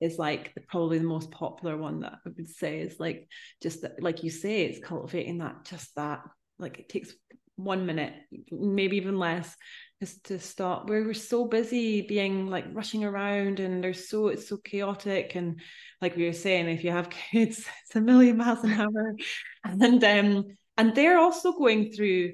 [0.00, 3.28] is like probably the most popular one that I would say is like
[3.62, 6.20] just that, like you say, it's cultivating that just that
[6.58, 7.14] like it takes
[7.56, 8.14] one minute,
[8.50, 9.56] maybe even less,
[10.00, 10.88] is to stop.
[10.88, 15.34] We were so busy being like rushing around and there's so it's so chaotic.
[15.34, 15.60] And
[16.00, 19.14] like we were saying if you have kids it's a million miles an hour.
[19.64, 20.44] And um
[20.76, 22.32] and they're also going through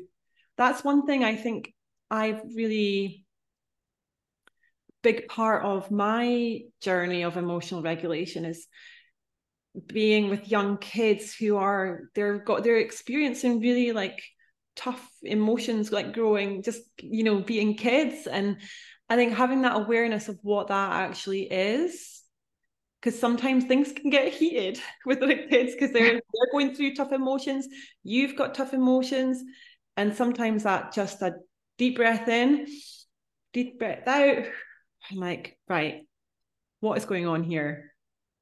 [0.56, 1.72] that's one thing i think
[2.10, 3.24] i've really
[5.02, 8.66] big part of my journey of emotional regulation is
[9.86, 14.22] being with young kids who are they're got they're experiencing really like
[14.76, 18.26] tough emotions like growing just you know being kids.
[18.26, 18.58] And
[19.08, 22.22] i think having that awareness of what that actually is
[23.00, 27.12] because sometimes things can get heated with the kids because they're they're going through tough
[27.12, 27.68] emotions.
[28.02, 29.42] You've got tough emotions.
[29.96, 31.34] And sometimes that just a
[31.76, 32.66] deep breath in
[33.52, 34.44] deep breath out.
[35.10, 36.02] I'm like right
[36.82, 37.92] what is going on here?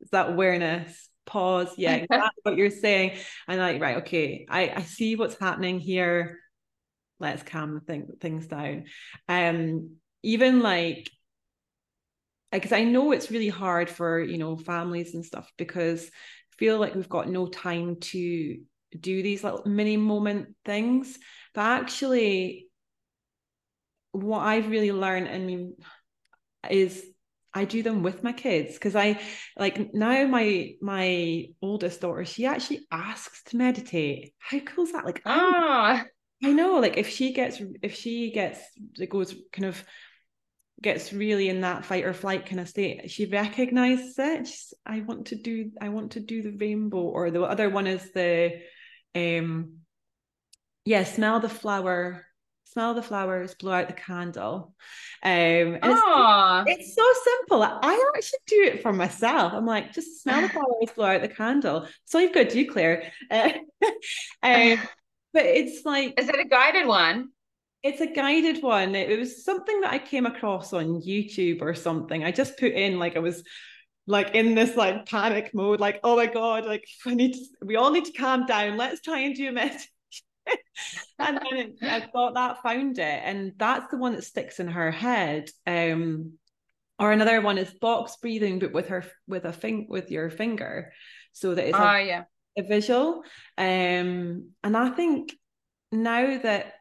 [0.01, 1.73] Is that awareness pause.
[1.77, 3.19] Yeah exactly what you're saying.
[3.49, 6.39] And like right okay i i see what's happening here.
[7.19, 8.85] Let's calm thing, things down.
[9.29, 11.11] Um even like
[12.53, 16.79] because i know it's really hard for you know families and stuff because I feel
[16.79, 18.59] like we've got no time to
[18.99, 21.19] do these little mini moment things.
[21.55, 22.71] But actually
[24.13, 25.75] what i've really learned i mean
[26.69, 27.05] is
[27.53, 29.21] I do them with my kids because I
[29.59, 34.35] like now my my oldest daughter she actually asks to meditate.
[34.39, 35.05] How cool is that?
[35.05, 36.05] Like ah,
[36.45, 38.61] I know like if she gets if she gets
[38.99, 39.83] it goes kind of
[40.83, 45.01] gets really in that fight or flight kind of state she recognizes it She's, I
[45.01, 48.61] want to do I want to do the rainbow or the other one is the
[49.15, 49.81] um
[50.87, 52.25] yeah smell the flower
[52.73, 54.75] smell the flowers, blow out the candle.
[55.23, 56.65] Um, oh.
[56.67, 57.63] it's, it's, so simple.
[57.63, 59.53] I actually do it for myself.
[59.53, 61.87] I'm like, just smell the flowers, blow out the candle.
[62.05, 63.13] So you've got to do, Claire.
[63.31, 63.53] Uh,
[64.43, 64.79] um,
[65.33, 67.31] but it's like, is it a guided one?
[67.83, 68.95] It's a guided one.
[68.95, 72.25] It was something that I came across on YouTube or something.
[72.25, 73.43] I just put in like I was
[74.07, 77.77] like in this like panic mode, like, oh my God, like I need to, we
[77.77, 78.77] all need to calm down.
[78.77, 79.89] Let's try and do a meditation.
[81.19, 83.21] and then it, I thought that, found it.
[83.25, 85.51] And that's the one that sticks in her head.
[85.67, 86.35] Um,
[86.99, 90.93] or another one is box breathing, but with her with a thing with your finger.
[91.33, 92.25] So that it's uh, a, yeah.
[92.59, 93.23] a visual.
[93.57, 95.33] Um, and I think
[95.91, 96.75] now that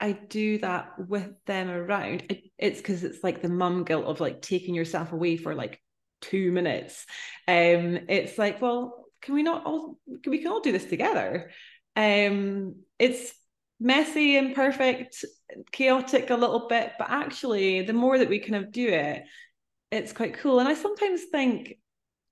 [0.00, 4.20] I do that with them around, it, it's because it's like the mum guilt of
[4.20, 5.80] like taking yourself away for like
[6.20, 7.06] two minutes.
[7.46, 11.50] Um, it's like, well, can we not all can we can all do this together?
[11.96, 13.32] Um, it's
[13.78, 15.24] messy, imperfect,
[15.72, 19.24] chaotic a little bit, but actually the more that we kind of do it,
[19.90, 20.60] it's quite cool.
[20.60, 21.78] And I sometimes think,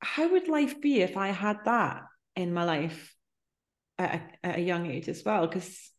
[0.01, 2.03] how would life be if I had that
[2.37, 3.15] in my life
[3.99, 5.47] at a, at a young age as well?
[5.47, 5.91] Because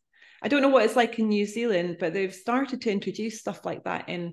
[0.42, 3.66] I don't know what it's like in New Zealand, but they've started to introduce stuff
[3.66, 4.32] like that in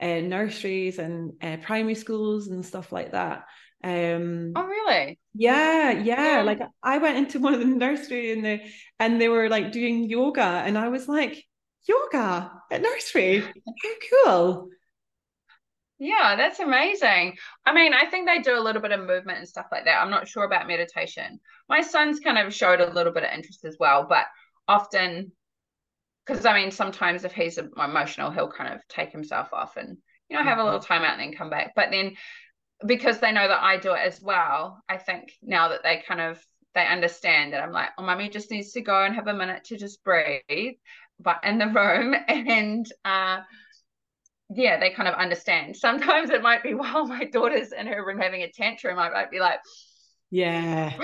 [0.00, 3.44] uh, nurseries and uh, primary schools and stuff like that.
[3.84, 5.18] Um, oh, really?
[5.34, 6.42] Yeah, yeah, yeah.
[6.42, 10.08] Like I went into one of the nursery and they and they were like doing
[10.08, 11.44] yoga, and I was like,
[11.88, 14.68] yoga at nursery, how cool!
[16.00, 17.36] Yeah, that's amazing.
[17.66, 20.00] I mean, I think they do a little bit of movement and stuff like that.
[20.00, 21.40] I'm not sure about meditation.
[21.68, 24.26] My son's kind of showed a little bit of interest as well, but
[24.68, 25.32] often
[26.28, 29.96] because I mean, sometimes if he's emotional, he'll kind of take himself off and
[30.28, 30.92] you know have a little mm-hmm.
[30.92, 31.72] time out and then come back.
[31.74, 32.16] But then
[32.86, 36.20] because they know that I do it as well, I think now that they kind
[36.20, 39.34] of they understand that I'm like, oh, mommy just needs to go and have a
[39.34, 40.74] minute to just breathe,
[41.18, 43.40] but in the room and uh
[44.50, 45.76] yeah, they kind of understand.
[45.76, 49.30] Sometimes it might be while my daughter's in her room having a tantrum, I might
[49.30, 49.60] be like,
[50.30, 50.92] yeah.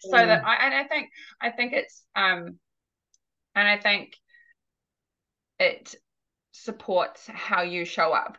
[0.00, 0.26] so yeah.
[0.26, 2.58] that I and I think I think it's um
[3.54, 4.14] and I think
[5.58, 5.94] it
[6.52, 8.36] supports how you show up.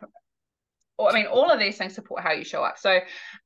[1.00, 2.78] I mean, all of these things support how you show up.
[2.78, 2.98] So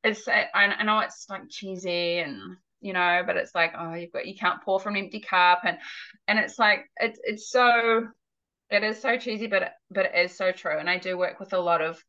[0.02, 4.12] it's, I, I know it's like cheesy and, you know, but it's like, oh, you've
[4.12, 5.60] got, you can't pour from an empty cup.
[5.64, 5.78] And,
[6.26, 8.06] and it's like, it's, it's so,
[8.70, 10.78] it is so cheesy, but, but it is so true.
[10.78, 12.02] And I do work with a lot of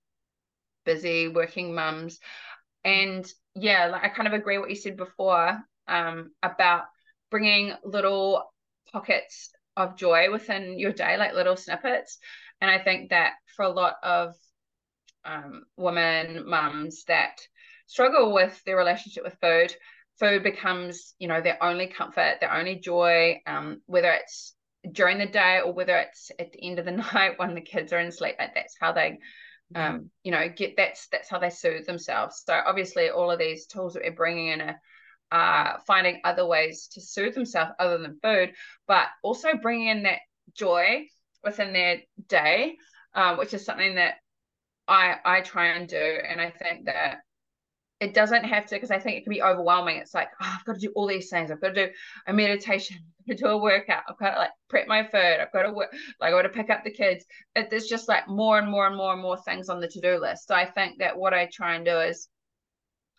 [0.86, 2.20] busy working mums.
[2.86, 6.84] And yeah, like I kind of agree what you said before um, about
[7.30, 8.44] bringing little
[8.92, 12.18] pockets of joy within your day, like little snippets.
[12.62, 14.36] And I think that for a lot of
[15.26, 17.42] um, women, mums that
[17.88, 19.76] struggle with their relationship with food,
[20.20, 24.56] food becomes, you know, their only comfort, their only joy, um, whether it's
[24.92, 27.94] during the day or whether it's at the end of the night when the kids
[27.94, 28.36] are in sleep.
[28.40, 29.20] Like that's how they,
[29.76, 32.44] um, you know, get that's that's how they soothe themselves.
[32.46, 34.62] So obviously, all of these tools that we're bringing in
[35.32, 38.54] are uh, finding other ways to soothe themselves other than food,
[38.88, 40.20] but also bringing in that
[40.54, 41.08] joy
[41.44, 42.76] within their day,
[43.16, 44.16] uh, which is something that
[44.88, 45.98] I I try and do.
[45.98, 47.20] And I think that
[48.00, 49.98] it doesn't have to because I think it can be overwhelming.
[49.98, 51.52] It's like, oh, I've got to do all these things.
[51.52, 51.94] I've got to do
[52.28, 55.38] a meditation, I've got to do a workout, I've got to like prep my food,
[55.40, 57.26] I've got to work, like I've got to pick up the kids.
[57.56, 60.20] It, there's just like more and more and more and more things on the to-do
[60.20, 60.48] list.
[60.48, 62.28] So I think that what I try and do is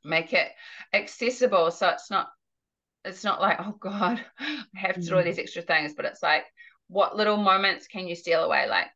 [0.05, 0.49] make it
[0.93, 2.29] accessible so it's not
[3.05, 5.25] it's not like oh god i have to do all mm.
[5.25, 6.45] these extra things but it's like
[6.89, 8.89] what little moments can you steal away like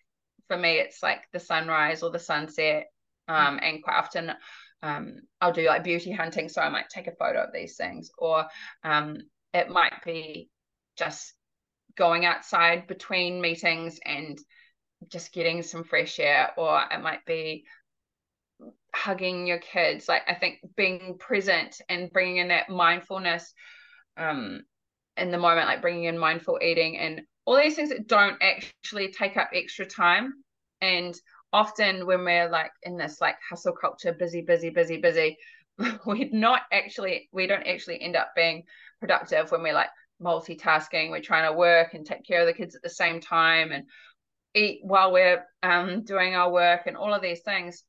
[0.49, 2.87] for me it's like the sunrise or the sunset
[3.29, 4.33] um and quite often
[4.83, 8.11] um i'll do like beauty hunting so i might take a photo of these things
[8.19, 8.45] or
[8.85, 9.19] um
[9.55, 10.49] it might be
[10.97, 11.35] just
[11.97, 14.39] going outside between meetings and
[15.09, 17.65] just getting some fresh air or it might be
[18.95, 20.09] hugging your kids.
[20.09, 23.53] Like i think being present and bringing in that mindfulness
[24.17, 24.63] um
[25.19, 29.13] in the moment like bringing in mindful eating and all these things that don't actually
[29.13, 30.35] take up extra time.
[30.81, 31.19] And
[31.53, 35.37] often when we're like in this like hustle culture busy busy busy busy
[36.07, 38.63] we're not actually we don't actually end up being
[39.01, 39.89] productive when we're like
[40.23, 43.73] multitasking we're trying to work and take care of the kids at the same time
[43.73, 43.85] and
[44.55, 47.85] eat while we're um, doing our work and all of these things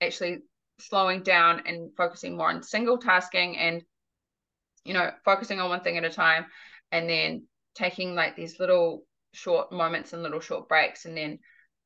[0.00, 0.38] actually
[0.80, 3.82] slowing down and focusing more on single tasking and
[4.88, 6.46] you know focusing on one thing at a time
[6.90, 11.38] and then taking like these little short moments and little short breaks and then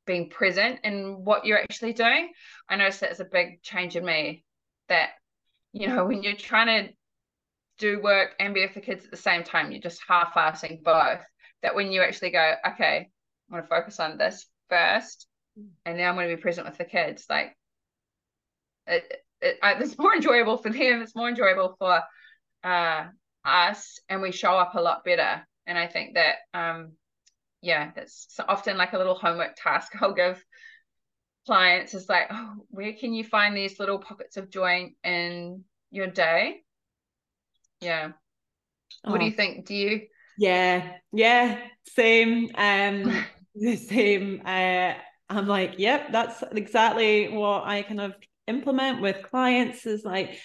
[0.07, 2.30] being present in what you're actually doing
[2.68, 4.44] i noticed that's a big change in me
[4.88, 5.11] that
[5.72, 6.92] you know when you're trying to
[7.78, 11.20] do work and be with the kids at the same time you're just half-assing both
[11.62, 13.09] that when you actually go okay
[13.53, 15.26] I'm going to focus on this first,
[15.59, 15.68] mm.
[15.84, 17.26] and then I'm going to be present with the kids.
[17.28, 17.55] Like,
[18.86, 21.03] it, it, it's more enjoyable for them.
[21.03, 22.03] It's more enjoyable for
[22.65, 23.07] uh,
[23.45, 25.47] us, and we show up a lot better.
[25.67, 26.93] And I think that, um,
[27.61, 30.43] yeah, that's often like a little homework task I'll give
[31.47, 36.07] clients is like, oh, where can you find these little pockets of joy in your
[36.07, 36.63] day?
[37.81, 38.13] Yeah.
[39.03, 39.19] What oh.
[39.19, 39.67] do you think?
[39.67, 40.03] Do you?
[40.39, 41.59] Yeah, yeah,
[41.89, 42.51] same.
[42.55, 44.43] Um, the same.
[44.45, 44.95] Uh,
[45.29, 48.15] I'm like, yep, that's exactly what I kind of
[48.47, 49.87] implement with clients.
[49.87, 50.39] Is like,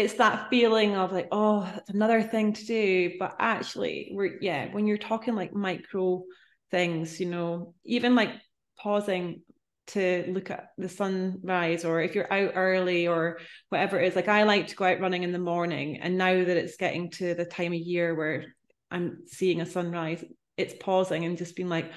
[0.00, 4.72] it's that feeling of like, oh, that's another thing to do, but actually, we're yeah,
[4.72, 6.24] when you're talking like micro
[6.70, 8.30] things, you know, even like
[8.78, 9.42] pausing
[9.88, 13.40] to look at the sunrise or if you're out early or
[13.70, 15.98] whatever it is like i like to go out running in the morning.
[16.00, 18.44] And now that it's getting to the time of year where
[18.92, 20.24] i'm seeing a sunrise
[20.56, 21.90] it's pausing and just being like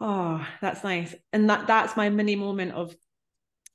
[0.00, 1.14] oh that's nice.
[1.32, 2.94] And that that's my mini moment of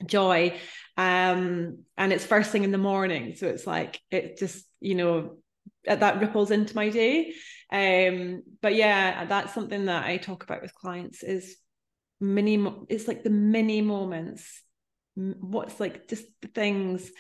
[0.05, 0.57] joy
[0.97, 3.35] um and it's first thing in the morning.
[3.35, 5.37] So it's like it just you know
[5.85, 7.33] that ripples into my day.
[7.71, 11.55] Um but yeah that's something that i talk about with clients is
[12.19, 14.61] mini it's like the mini moments.
[15.15, 17.11] What's like just the things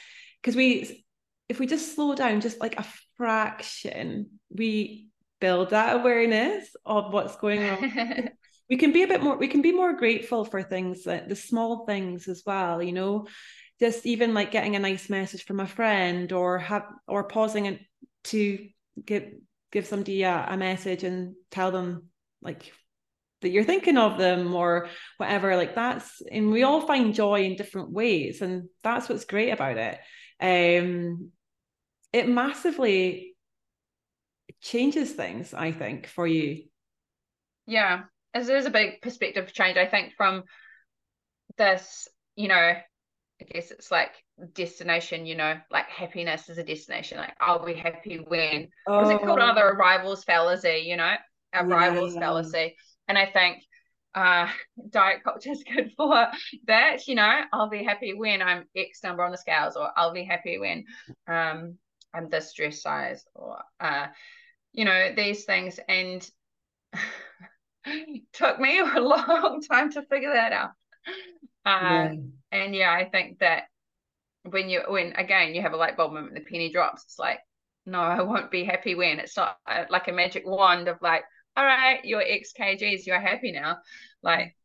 [0.41, 1.05] because we
[1.49, 2.85] if we just slow down just like a
[3.17, 5.09] fraction we
[5.41, 8.29] build that awareness of what's going on
[8.69, 11.35] we can be a bit more we can be more grateful for things like the
[11.35, 13.27] small things as well you know?
[13.79, 17.79] Just even like getting a nice message from a friend or have or pausing
[18.25, 18.67] to
[19.05, 19.31] give
[19.71, 22.09] give somebody a, a message and tell them
[22.41, 22.73] like
[23.41, 27.55] that you're thinking of them or whatever like that's and we all find joy in
[27.55, 29.97] different ways and that's what's great about it.
[30.41, 31.31] Um
[32.11, 33.35] it massively
[34.61, 36.65] changes things i think for you.
[37.65, 38.03] Yeah
[38.33, 40.43] there's a big perspective change i think from
[41.57, 44.11] this you know i guess it's like
[44.53, 48.97] destination you know like happiness is a destination like i'll be happy when oh.
[48.97, 49.77] what's it called another oh.
[49.77, 51.15] arrivals fallacy you know
[51.53, 52.21] arrivals yeah.
[52.21, 52.75] fallacy
[53.09, 53.63] and I think
[54.15, 54.47] uh,
[54.89, 56.27] diet culture is good for
[56.67, 57.07] that.
[57.07, 60.23] You know, I'll be happy when I'm X number on the scales, or I'll be
[60.23, 60.85] happy when
[61.27, 61.77] um,
[62.13, 64.07] I'm this dress size, or uh,
[64.71, 65.79] you know, these things.
[65.89, 66.27] And
[68.33, 70.71] took me a long time to figure that out.
[71.65, 72.13] Uh, yeah.
[72.51, 73.63] And yeah, I think that
[74.43, 77.03] when you when again you have a light bulb moment, the penny drops.
[77.03, 77.39] It's like,
[77.85, 79.19] no, I won't be happy when.
[79.19, 81.23] It's not uh, like a magic wand of like
[81.59, 83.79] all right, you're X kgs, you're happy now.
[84.23, 84.55] Like,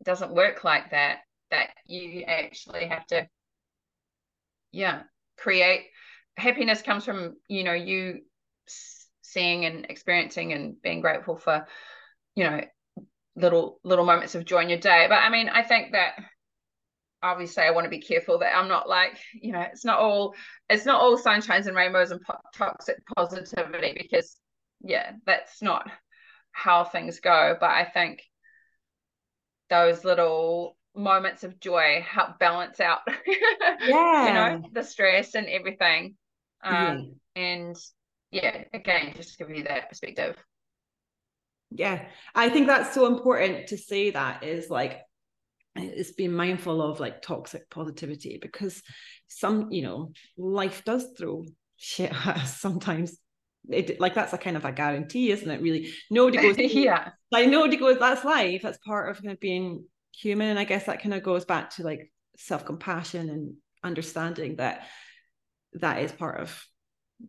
[0.00, 1.18] it doesn't work like that.
[1.52, 3.28] That you actually have to,
[4.72, 5.02] yeah,
[5.36, 5.86] create
[6.36, 8.20] happiness comes from, you know, you
[9.22, 11.66] seeing and experiencing and being grateful for,
[12.34, 12.60] you know,
[13.36, 15.06] little little moments of joy in your day.
[15.08, 16.14] But I mean, I think that
[17.22, 20.34] obviously I want to be careful that I'm not like, you know, it's not all
[20.68, 24.36] it's not all sunshines and rainbows and po- toxic positivity because
[24.82, 25.90] yeah, that's not
[26.52, 27.56] how things go.
[27.58, 28.22] But I think
[29.68, 32.98] those little moments of joy help balance out
[33.80, 36.16] yeah you know the stress and everything
[36.64, 37.42] um yeah.
[37.42, 37.76] and
[38.32, 40.36] yeah again just give you that perspective
[41.70, 45.00] yeah i think that's so important to say that is like
[45.76, 48.82] it's being mindful of like toxic positivity because
[49.28, 51.44] some you know life does throw
[51.76, 53.18] shit at us sometimes
[53.68, 55.60] it like that's a kind of a guarantee, isn't it?
[55.60, 56.56] Really, nobody goes.
[56.74, 57.98] yeah, like nobody goes.
[57.98, 58.62] That's life.
[58.62, 59.84] That's part of kind of being
[60.16, 63.54] human, and I guess that kind of goes back to like self compassion and
[63.84, 64.86] understanding that
[65.74, 66.64] that is part of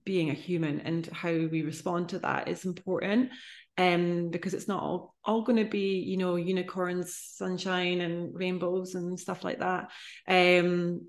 [0.06, 3.30] being a human and how we respond to that is important
[3.78, 8.96] um because it's not all, all going to be you know unicorns sunshine and rainbows
[8.96, 9.90] and stuff like that
[10.28, 11.02] um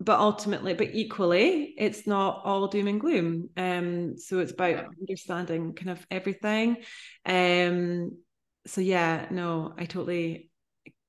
[0.00, 3.48] but ultimately, but equally, it's not all doom and gloom.
[3.56, 4.86] Um, so it's about yeah.
[5.00, 6.78] understanding kind of everything.
[7.24, 8.18] Um,
[8.66, 10.50] so yeah, no, I totally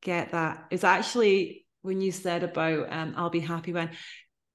[0.02, 0.66] get that.
[0.70, 3.92] It's actually when you said about um, I'll be happy when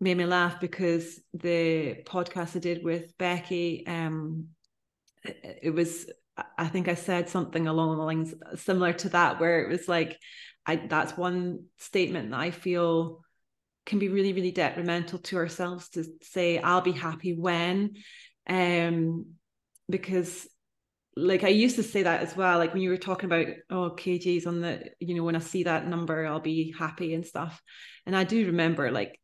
[0.01, 4.49] made me laugh because the podcast I did with Becky, um,
[5.25, 6.11] it, was
[6.59, 10.19] I think I said something along the lines similar to that, where it was like,
[10.67, 13.23] I that's one statement that I feel
[13.87, 17.95] can be really really detrimental to ourselves to say i'll be happy when
[18.49, 19.25] um
[19.89, 20.47] because
[21.17, 23.95] like I used to say that as well like when you were talking about oh
[23.97, 27.61] kgs on the you know when I see that number I'll be happy and stuff.
[28.07, 29.21] And I do remember like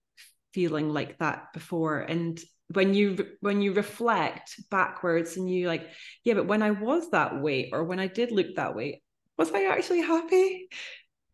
[0.52, 2.40] feeling like that before and
[2.72, 5.88] when you when you reflect backwards and you like
[6.24, 9.02] yeah but when I was that way or when I did look that way
[9.38, 10.68] was I actually happy?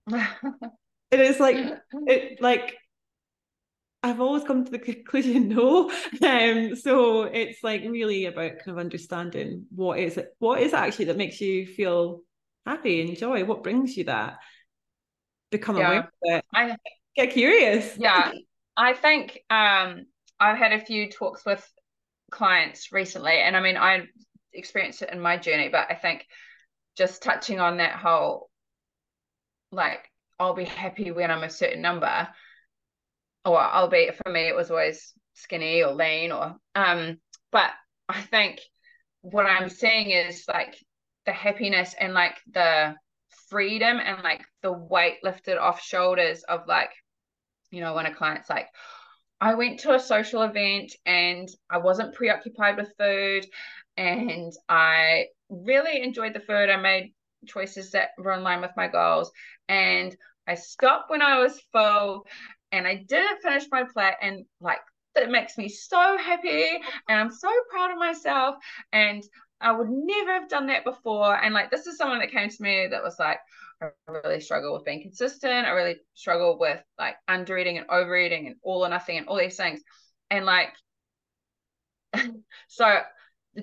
[0.09, 2.77] it is like it like
[4.03, 5.91] I've always come to the conclusion no.
[6.23, 10.77] Um, so it's like really about kind of understanding what is it, what is it
[10.77, 12.23] actually that makes you feel
[12.67, 13.45] happy and joy?
[13.45, 14.39] What brings you that?
[15.51, 15.87] Become yeah.
[15.87, 16.45] aware of it.
[16.53, 16.77] I
[17.15, 17.97] get curious.
[17.97, 18.33] Yeah.
[18.77, 20.07] I think um
[20.43, 21.67] I've had a few talks with
[22.31, 24.07] clients recently, and I mean I
[24.53, 26.27] experienced it in my journey, but I think
[26.97, 28.51] just touching on that whole
[29.71, 32.29] like I'll be happy when I'm a certain number
[33.45, 37.19] or I'll be for me it was always skinny or lean or um
[37.51, 37.71] but
[38.09, 38.61] I think
[39.23, 40.77] what I'm seeing is like
[41.25, 42.95] the happiness and like the
[43.49, 46.91] freedom and like the weight lifted off shoulders of like
[47.71, 48.69] you know when a client's like
[49.43, 53.45] I went to a social event and I wasn't preoccupied with food
[53.97, 56.71] and I really enjoyed the food.
[56.71, 57.13] I made
[57.49, 59.33] choices that were in line with my goals
[59.69, 60.17] and
[60.47, 62.25] I stopped when I was full
[62.71, 64.79] and I didn't finish my plate and like
[65.17, 66.79] it makes me so happy
[67.09, 68.55] and I'm so proud of myself
[68.93, 69.25] and
[69.61, 72.63] I would never have done that before and like this is someone that came to
[72.63, 73.41] me that was like
[73.83, 75.67] I really struggle with being consistent.
[75.67, 79.39] I really struggle with like under eating and overeating and all or nothing and all
[79.39, 79.81] these things.
[80.31, 80.73] And like
[82.69, 83.01] so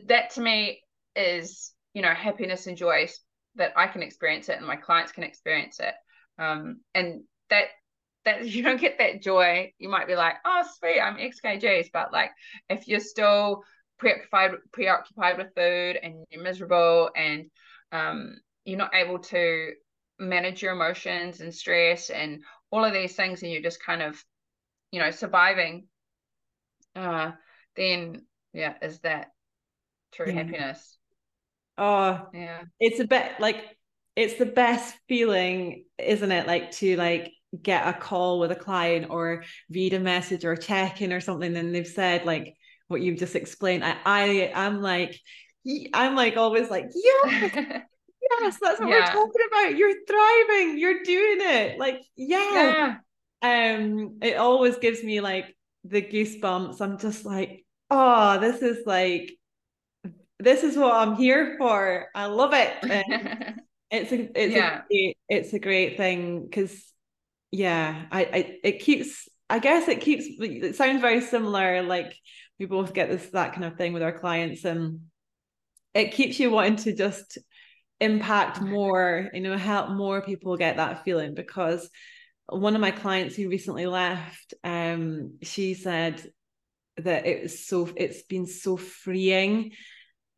[0.08, 0.82] that to me
[1.16, 3.08] is you know happiness and joy
[3.56, 5.94] that I can experience it and my clients can experience it.
[6.38, 7.66] Um and that
[8.26, 11.90] that you don't get that joy, you might be like, oh, sweet, I'm XKGs.
[11.92, 12.32] But like,
[12.70, 13.64] if you're still
[13.98, 17.50] preoccupied preoccupied with food and you're miserable and
[17.92, 19.72] um, you're not able to
[20.20, 24.24] manage your emotions and stress and all of these things, and you're just kind of,
[24.92, 25.88] you know, surviving,
[26.96, 27.32] uh,
[27.76, 29.32] then yeah, is that
[30.12, 30.34] true yeah.
[30.34, 30.98] happiness?
[31.78, 33.64] Oh, yeah, it's a bit like
[34.16, 36.46] it's the best feeling, isn't it?
[36.46, 41.02] Like to like get a call with a client or read a message or check
[41.02, 42.56] in or something and they've said like
[42.88, 45.20] what you've just explained i, I i'm like
[45.94, 47.82] i'm like always like yes
[48.42, 49.00] yes that's what yeah.
[49.00, 49.78] we're talking about.
[49.78, 50.78] You're thriving.
[50.78, 51.80] You're doing it.
[51.80, 52.98] Like yeah.
[53.42, 53.82] yeah.
[53.82, 56.82] Um it always gives me like the goosebumps.
[56.82, 59.32] I'm just like oh this is like
[60.42, 62.08] this is what i'm here for.
[62.16, 63.60] I love it.
[63.92, 64.82] It's a it's yeah.
[64.92, 66.80] a it's a great thing because
[67.52, 72.16] yeah I, I it keeps i guess it keeps it sounds very similar like
[72.60, 75.02] we both get this that kind of thing with our clients and
[75.96, 77.40] it keeps you wanting to just
[78.02, 81.90] impact more you know help more people get that feeling because
[82.48, 86.26] one of my clients who recently left um she said
[86.98, 89.72] that it was so it's been so freeing.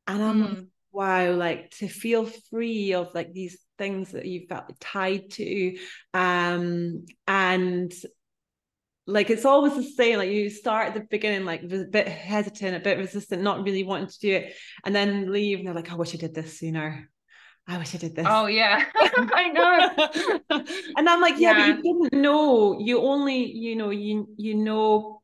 [0.07, 0.55] And i'm mm.
[0.55, 5.77] like, wow like to feel free of like these things that you felt tied to
[6.13, 7.93] um and
[9.07, 12.75] like it's always the same like you start at the beginning like a bit hesitant
[12.75, 14.53] a bit resistant not really wanting to do it
[14.85, 17.09] and then leave and they're like i wish i did this sooner
[17.71, 18.27] I wish I did this.
[18.29, 20.63] Oh yeah, I know.
[20.97, 22.77] and I'm like, yeah, yeah, but you didn't know.
[22.77, 25.21] You only, you know, you you know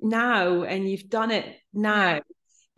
[0.00, 2.20] now, and you've done it now.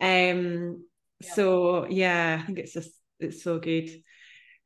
[0.01, 0.83] Um.
[1.19, 1.33] Yeah.
[1.33, 3.91] So yeah, I think it's just it's so good.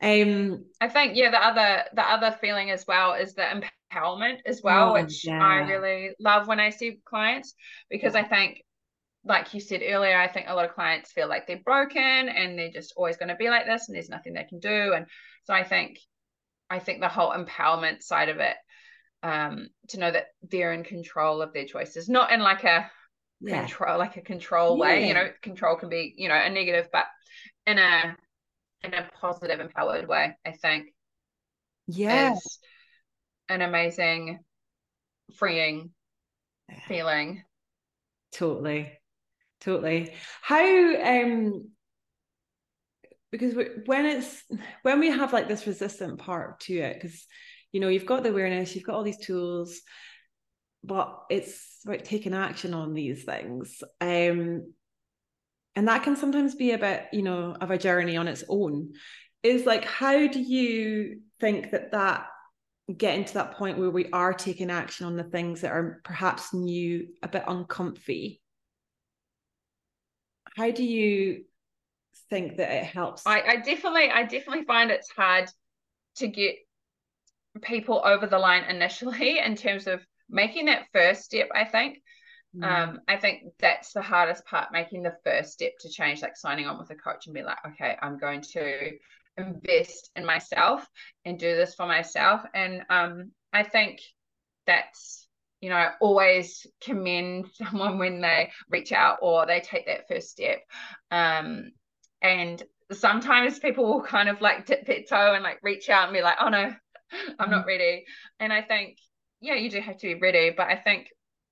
[0.02, 4.62] Um, I think yeah, the other the other feeling as well is the empowerment as
[4.64, 5.42] well, oh, which yeah.
[5.42, 7.56] I really love when I see clients
[7.90, 8.16] because.
[8.16, 8.64] I think
[9.26, 12.58] like you said earlier, I think a lot of clients feel like they're broken and
[12.58, 14.94] they're just always going to be like this and there's nothing they can do.
[14.94, 15.08] And
[15.46, 16.00] so I think
[16.70, 18.56] I think the whole empowerment side of it,
[19.24, 22.90] um, to know that they're in control of their choices, not in like a
[23.42, 23.62] yeah.
[23.62, 25.08] control like a control way.
[25.08, 27.06] You know, control can be, you know, a negative, but
[27.66, 28.16] in a
[28.84, 30.94] in a positive, empowered way, I think.
[31.88, 32.36] Yeah.
[33.50, 34.40] an amazing,
[35.36, 35.92] freeing
[36.88, 37.44] feeling.
[38.32, 38.92] Totally.
[39.66, 40.14] Totally.
[40.44, 41.72] How um
[43.32, 43.56] because
[43.86, 44.44] when it's
[44.84, 47.26] when we have like this resistant part to it, because
[47.72, 49.82] you know, you've got the awareness, you've got all these tools,
[50.84, 53.84] but it's about taking action on these things.
[54.00, 54.72] Um
[55.76, 58.94] and that can sometimes be a bit you know of a journey on its own
[59.42, 62.28] is like how do you think that that
[62.96, 66.54] getting to that point where we are taking action on the things that are perhaps
[66.54, 68.42] new a bit uncomfy
[70.56, 71.44] how do you
[72.30, 75.50] think that it helps I, I definitely i definitely find it's hard
[76.18, 76.56] to get
[77.62, 82.02] people over the line initially in terms of making that first step i think
[82.56, 82.64] Mm.
[82.64, 86.68] Um, I think that's the hardest part, making the first step to change, like signing
[86.68, 88.92] on with a coach and be like, okay, I'm going to
[89.38, 90.88] invest in myself
[91.26, 92.42] and do this for myself.
[92.54, 94.00] And um, I think
[94.66, 95.25] that's
[95.66, 100.60] you know always commend someone when they reach out or they take that first step.
[101.10, 101.72] Um,
[102.22, 102.62] and
[102.92, 106.22] sometimes people will kind of like dip their toe and like reach out and be
[106.22, 106.72] like, oh no,
[107.40, 107.68] I'm not mm-hmm.
[107.68, 108.06] ready.
[108.40, 109.00] And I think,
[109.42, 110.52] yeah, you do have to be ready.
[110.56, 111.08] But I think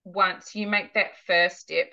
[0.06, 1.92] once you make that first step,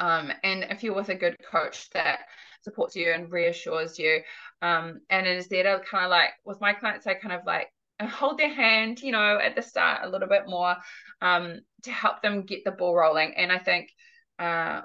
[0.00, 2.22] um, and if you're with a good coach that
[2.62, 4.20] supports you and reassures you,
[4.62, 7.46] um, and it is there to kind of like with my clients, I kind of
[7.46, 7.68] like
[8.06, 10.76] hold their hand, you know, at the start a little bit more,
[11.20, 13.34] um, to help them get the ball rolling.
[13.36, 13.90] And I think
[14.38, 14.82] uh,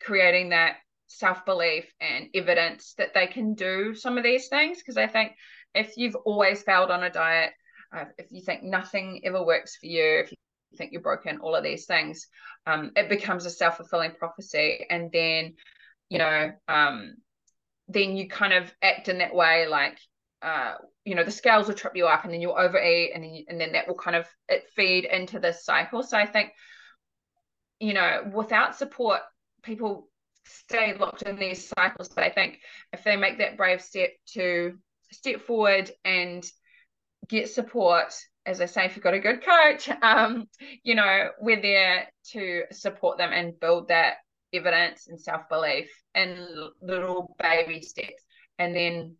[0.00, 0.76] creating that
[1.06, 5.32] self belief and evidence that they can do some of these things, because I think
[5.74, 7.52] if you've always failed on a diet,
[7.96, 10.36] uh, if you think nothing ever works for you, if you
[10.76, 12.26] think you're broken, all of these things,
[12.66, 14.84] um, it becomes a self fulfilling prophecy.
[14.90, 15.54] And then,
[16.10, 17.14] you know, um,
[17.88, 19.98] then you kind of act in that way, like,
[20.42, 20.74] uh,
[21.08, 23.60] you know, the scales will trip you up, and then you'll overeat, and then and
[23.60, 26.02] then that will kind of it feed into this cycle.
[26.02, 26.52] So I think,
[27.80, 29.20] you know, without support,
[29.62, 30.08] people
[30.44, 32.10] stay locked in these cycles.
[32.10, 32.60] But I think
[32.92, 34.76] if they make that brave step to
[35.10, 36.44] step forward and
[37.26, 38.14] get support
[38.48, 40.48] as I say, if you've got a good coach, um,
[40.82, 44.16] you know, we're there to support them and build that
[44.52, 46.46] evidence and self belief in
[46.80, 48.22] little baby steps.
[48.58, 49.16] And then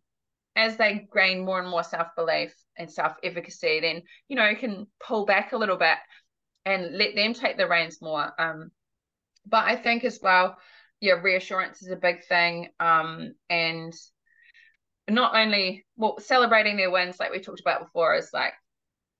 [0.59, 4.57] as they gain more and more self belief and self efficacy, then, you know, you
[4.57, 5.97] can pull back a little bit
[6.65, 8.29] and let them take the reins more.
[8.39, 8.71] Um,
[9.45, 10.57] but I think as well,
[10.99, 12.69] yeah, reassurance is a big thing.
[12.79, 13.93] Um, and
[15.09, 18.53] not only well celebrating their wins like we talked about before is like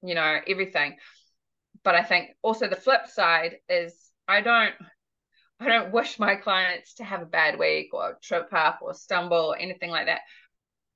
[0.04, 0.96] you know everything
[1.84, 4.74] but i think also the flip side is i don't
[5.60, 9.54] i don't wish my clients to have a bad week or trip up or stumble
[9.54, 10.22] or anything like that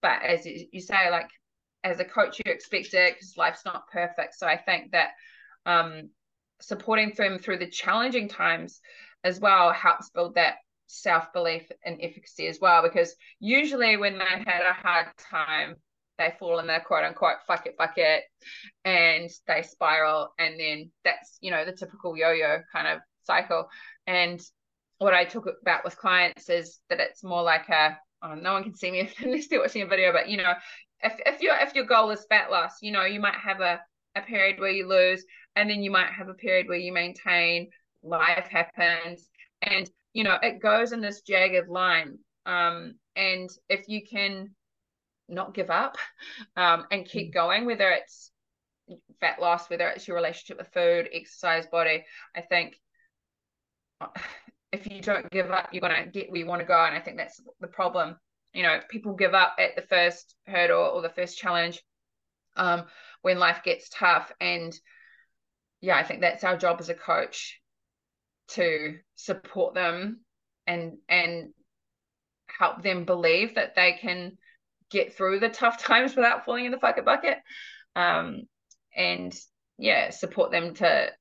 [0.04, 1.30] but as you, say like
[1.84, 5.10] as a coach you expect it because life's not perfect so i think that
[5.66, 6.10] um
[6.62, 8.80] supporting them through the challenging times
[9.24, 10.56] as well helps build that
[10.88, 12.82] self belief and efficacy as well.
[12.84, 15.76] Because usually when they had a hard time,
[16.18, 18.24] they fall in their quote unquote fuck it, fuck it,
[18.86, 20.34] and they spiral.
[20.40, 23.68] And then that's, you know, the typical yo yo kind of cycle.
[24.06, 24.42] And
[25.00, 28.64] what I talk about with clients is that it's more like a, oh, no one
[28.64, 30.54] can see me unless they're watching a video, but you know,
[31.02, 33.80] if, if your if your goal is fat loss, you know, you might have a,
[34.16, 35.24] a period where you lose,
[35.56, 37.70] and then you might have a period where you maintain,
[38.04, 39.30] life happens.
[39.62, 44.52] And you know it goes in this jagged line um, and if you can
[45.28, 45.98] not give up
[46.56, 47.34] um, and keep mm.
[47.34, 48.32] going whether it's
[49.20, 52.06] fat loss whether it's your relationship with food exercise body
[52.36, 52.76] i think
[54.74, 56.96] if you don't give up you're going to get where you want to go and
[56.96, 58.18] i think that's the problem.
[58.54, 61.82] You know people give up at the first hurdle or the first challenge
[62.56, 62.84] um,
[63.22, 64.74] when life gets tough and
[65.82, 67.60] yeah i think that's our job as a coach
[68.50, 70.20] to support them
[70.68, 71.50] and and
[72.48, 74.38] help them believe that they can
[74.92, 77.38] get through the tough times without falling in the fuck bucket.
[77.96, 78.44] Um
[78.96, 79.34] and
[79.80, 81.12] yeah support them to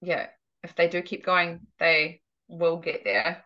[0.00, 0.26] yeah
[0.64, 3.44] if they do keep going they will get there.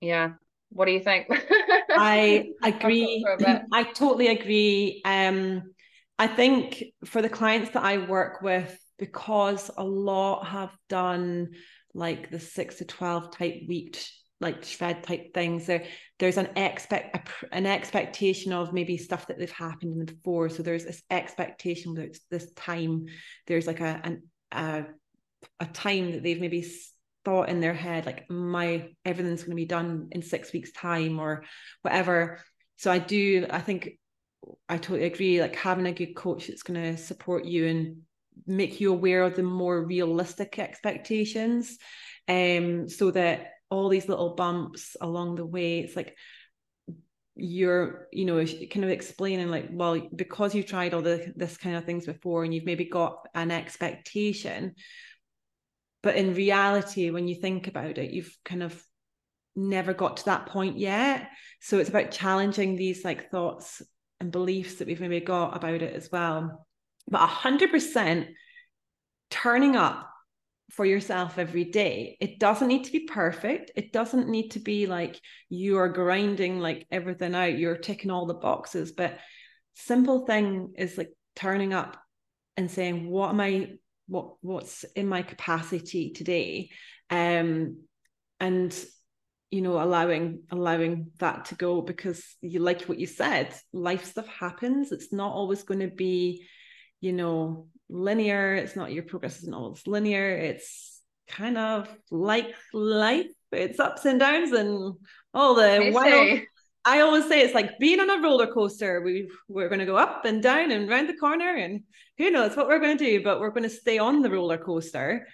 [0.00, 0.32] Yeah.
[0.70, 1.26] What do you think?
[1.90, 3.24] I agree.
[3.72, 5.02] i totally agree.
[5.04, 5.72] Um
[6.18, 11.48] i think for the clients that i work with because a lot have done
[11.94, 13.98] like the six to 12 type week
[14.38, 15.84] like shred type things there
[16.20, 20.50] there's an expect an expectation of maybe stuff that they've happened in before.
[20.50, 23.06] So there's this expectation that this time
[23.46, 24.84] there's like a an, a
[25.58, 26.70] a time that they've maybe
[27.24, 31.18] thought in their head like my everything's going to be done in six weeks time
[31.18, 31.44] or
[31.82, 32.40] whatever.
[32.76, 33.90] So i do i think
[34.68, 37.96] i totally agree like having a good coach that's going to support you and
[38.46, 41.76] make you aware of the more realistic expectations
[42.28, 46.16] um so that all these little bumps along the way it's like
[47.36, 51.76] you're you know kind of explaining like well because you've tried all the this kind
[51.76, 54.74] of things before and you've maybe got an expectation
[56.02, 58.82] but in reality when you think about it you've kind of
[59.56, 61.28] never got to that point yet
[61.60, 63.82] so it's about challenging these like thoughts
[64.20, 66.66] and beliefs that we've maybe got about it as well
[67.08, 68.28] but 100%
[69.30, 70.10] turning up
[70.70, 72.16] for yourself every day.
[72.20, 73.72] It doesn't need to be perfect.
[73.74, 78.26] It doesn't need to be like you are grinding like everything out, you're ticking all
[78.26, 78.92] the boxes.
[78.92, 79.18] But
[79.74, 81.96] simple thing is like turning up
[82.56, 83.72] and saying, what am I,
[84.10, 86.70] what what's in my capacity today?
[87.08, 87.78] Um,
[88.40, 88.74] and
[89.50, 94.26] you know allowing allowing that to go because you like what you said life stuff
[94.26, 94.92] happens.
[94.92, 96.46] It's not always going to be
[97.00, 98.54] you know linear.
[98.54, 100.28] It's not your progress isn't always linear.
[100.30, 103.30] It's kind of like life.
[103.52, 104.94] It's ups and downs and
[105.32, 106.40] all the wild
[106.84, 109.02] I always say it's like being on a roller coaster.
[109.02, 111.82] We we're going to go up and down and round the corner, and
[112.18, 114.58] who knows what we're going to do, but we're going to stay on the roller
[114.58, 115.26] coaster,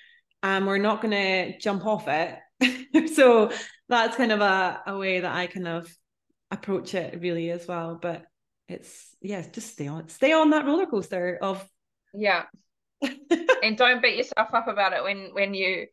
[0.43, 2.39] and we're not going to jump off it.
[3.15, 3.53] so
[3.89, 5.95] that's kind of a, a way that I kind of
[6.51, 7.99] approach it really as well.
[8.01, 8.25] But
[8.69, 11.65] it's yeah, just stay on stay on that roller coaster of
[12.15, 12.45] yeah.
[13.63, 15.87] and don't beat yourself up about it when when you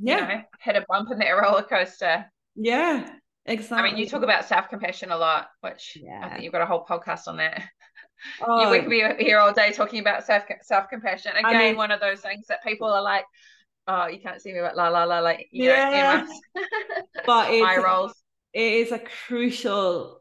[0.00, 2.26] yeah you know, hit a bump in that roller coaster.
[2.54, 3.08] Yeah.
[3.48, 3.78] Exactly.
[3.78, 6.20] I mean, you talk about self compassion a lot, which yeah.
[6.22, 7.62] I think you've got a whole podcast on that.
[8.42, 8.68] Oh.
[8.72, 11.36] we could be here all day talking about self self compassion.
[11.36, 13.24] Again, I mean, one of those things that people are like,
[13.86, 16.26] oh, you can't see me, but la la la, like you yeah.
[16.26, 16.62] know,
[17.24, 18.12] but it's, eye rolls.
[18.52, 20.20] It is a crucial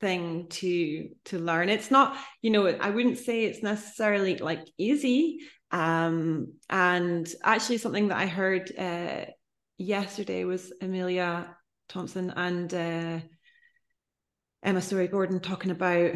[0.00, 1.68] thing to to learn.
[1.68, 5.40] It's not, you know, I wouldn't say it's necessarily like easy.
[5.70, 9.26] Um, and actually, something that I heard uh,
[9.76, 11.56] yesterday was Amelia
[11.90, 13.20] Thompson and uh,
[14.62, 16.14] Emma Storey-Gordon talking about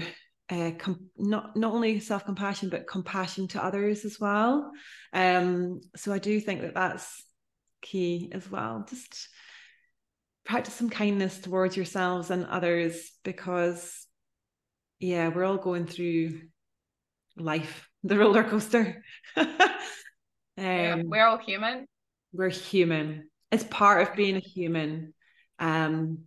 [0.51, 4.71] uh, com- not not only self compassion but compassion to others as well.
[5.13, 7.25] Um, so I do think that that's
[7.83, 8.87] key as well.
[8.89, 9.29] Just
[10.45, 14.07] practice some kindness towards yourselves and others because,
[15.01, 16.41] yeah, we're all going through
[17.37, 19.03] life, the roller coaster.
[19.37, 19.47] um,
[20.59, 21.87] yeah, we're all human.
[22.33, 23.31] We're human.
[23.51, 25.15] It's part of being a human.
[25.59, 26.25] Um,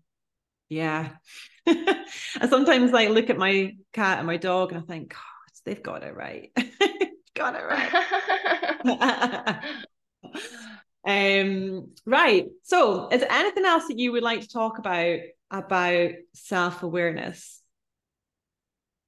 [0.70, 1.10] yeah.
[1.66, 5.20] and sometimes I look at my cat and my dog and I think, God,
[5.66, 6.52] they've got it right.
[7.36, 7.94] got it right.
[11.08, 12.46] um, right.
[12.64, 15.20] So is there anything else that you would like to talk about
[15.50, 17.62] about self-awareness?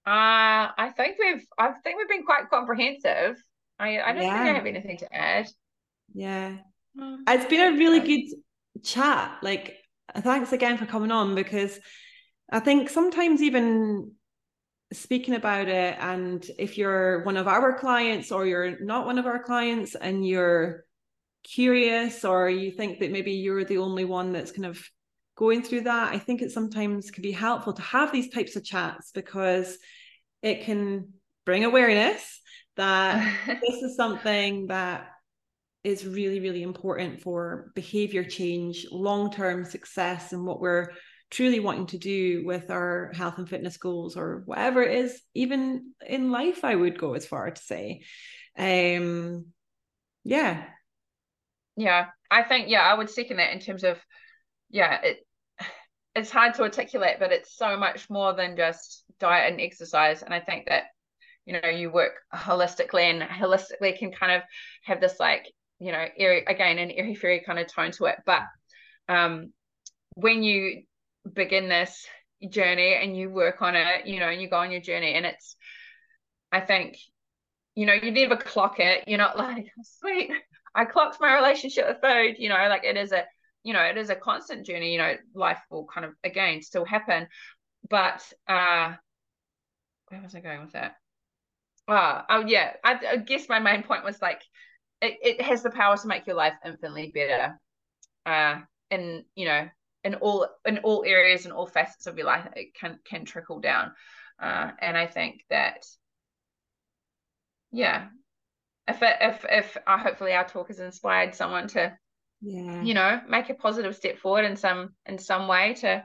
[0.06, 3.42] Uh, I think we've I think we've been quite comprehensive.
[3.78, 4.38] I, I don't yeah.
[4.38, 5.48] think I have anything to add.
[6.14, 6.58] Yeah.
[6.98, 9.38] Mm, it's been a really good chat.
[9.42, 9.78] Like
[10.18, 11.80] thanks again for coming on because
[12.52, 14.12] I think sometimes even
[14.92, 19.28] speaking about it and if you're one of our clients or you're not one of
[19.28, 20.84] our clients and you're
[21.44, 24.84] curious or you think that maybe you're the only one that's kind of
[25.36, 28.64] going through that i think it sometimes can be helpful to have these types of
[28.64, 29.78] chats because
[30.42, 31.08] it can
[31.46, 32.42] bring awareness
[32.76, 35.08] that this is something that
[35.84, 40.90] is really, really important for behavior change, long term success, and what we're
[41.32, 45.94] truly wanting to do with our health and fitness goals or whatever it is, even
[46.06, 48.02] in life, I would go as far to say.
[48.58, 49.46] Um,
[50.24, 50.66] yeah.
[51.78, 52.08] Yeah.
[52.32, 53.98] I think, yeah, I would second that in terms of,
[54.70, 55.20] yeah, it,
[56.16, 60.24] it's hard to articulate, but it's so much more than just diet and exercise.
[60.24, 60.86] And I think that,
[61.46, 64.42] you know, you work holistically and holistically can kind of
[64.84, 65.46] have this like
[65.80, 68.18] you know, airy, again, an airy fairy kind of tone to it.
[68.26, 68.42] But
[69.08, 69.54] um,
[70.16, 70.84] when you
[71.32, 72.06] begin this
[72.48, 75.26] journey and you work on it, you know, and you go on your journey, and
[75.26, 75.56] it's,
[76.52, 76.98] I think,
[77.76, 79.06] you know, you never clock it.
[79.08, 80.32] You're not like, sweet,
[80.76, 82.36] I clocked my relationship with food.
[82.40, 83.24] You know, like it is a,
[83.64, 84.92] you know, it is a constant journey.
[84.92, 87.28] You know, life will kind of again still happen,
[87.90, 88.94] but uh,
[90.10, 90.96] where was I going with that?
[91.88, 94.42] Uh, oh yeah, I, I guess my main point was like
[95.02, 97.60] it, it has the power to make your life infinitely better.
[98.26, 98.60] Uh
[98.92, 99.68] in you know
[100.04, 103.60] in all in all areas and all facets of your life it can can trickle
[103.60, 103.92] down.
[104.42, 105.86] Uh and i think that
[107.72, 108.08] yeah
[108.88, 111.96] if it, if if uh, hopefully our talk has inspired someone to
[112.42, 112.82] yeah.
[112.82, 116.04] you know make a positive step forward in some in some way to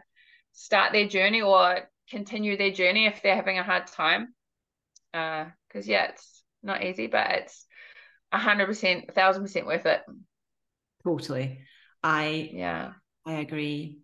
[0.53, 1.79] start their journey or
[2.11, 4.35] continue their journey if they're having a hard time.
[5.13, 7.67] Uh because yeah it's not easy but it's
[8.41, 10.03] hundred percent, a thousand percent worth it.
[11.05, 11.61] Totally.
[12.03, 12.93] I yeah,
[13.26, 14.01] I agree.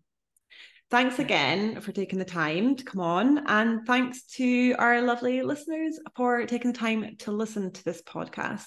[0.90, 3.46] Thanks again for taking the time to come on.
[3.46, 8.66] And thanks to our lovely listeners for taking the time to listen to this podcast.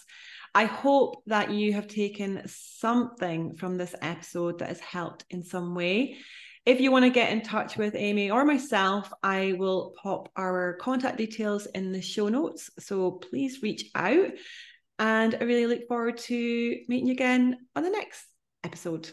[0.56, 5.76] I hope that you have taken something from this episode that has helped in some
[5.76, 6.18] way.
[6.66, 10.78] If you want to get in touch with Amy or myself, I will pop our
[10.80, 12.70] contact details in the show notes.
[12.80, 14.30] So please reach out.
[15.04, 18.26] And I really look forward to meeting you again on the next
[18.64, 19.12] episode.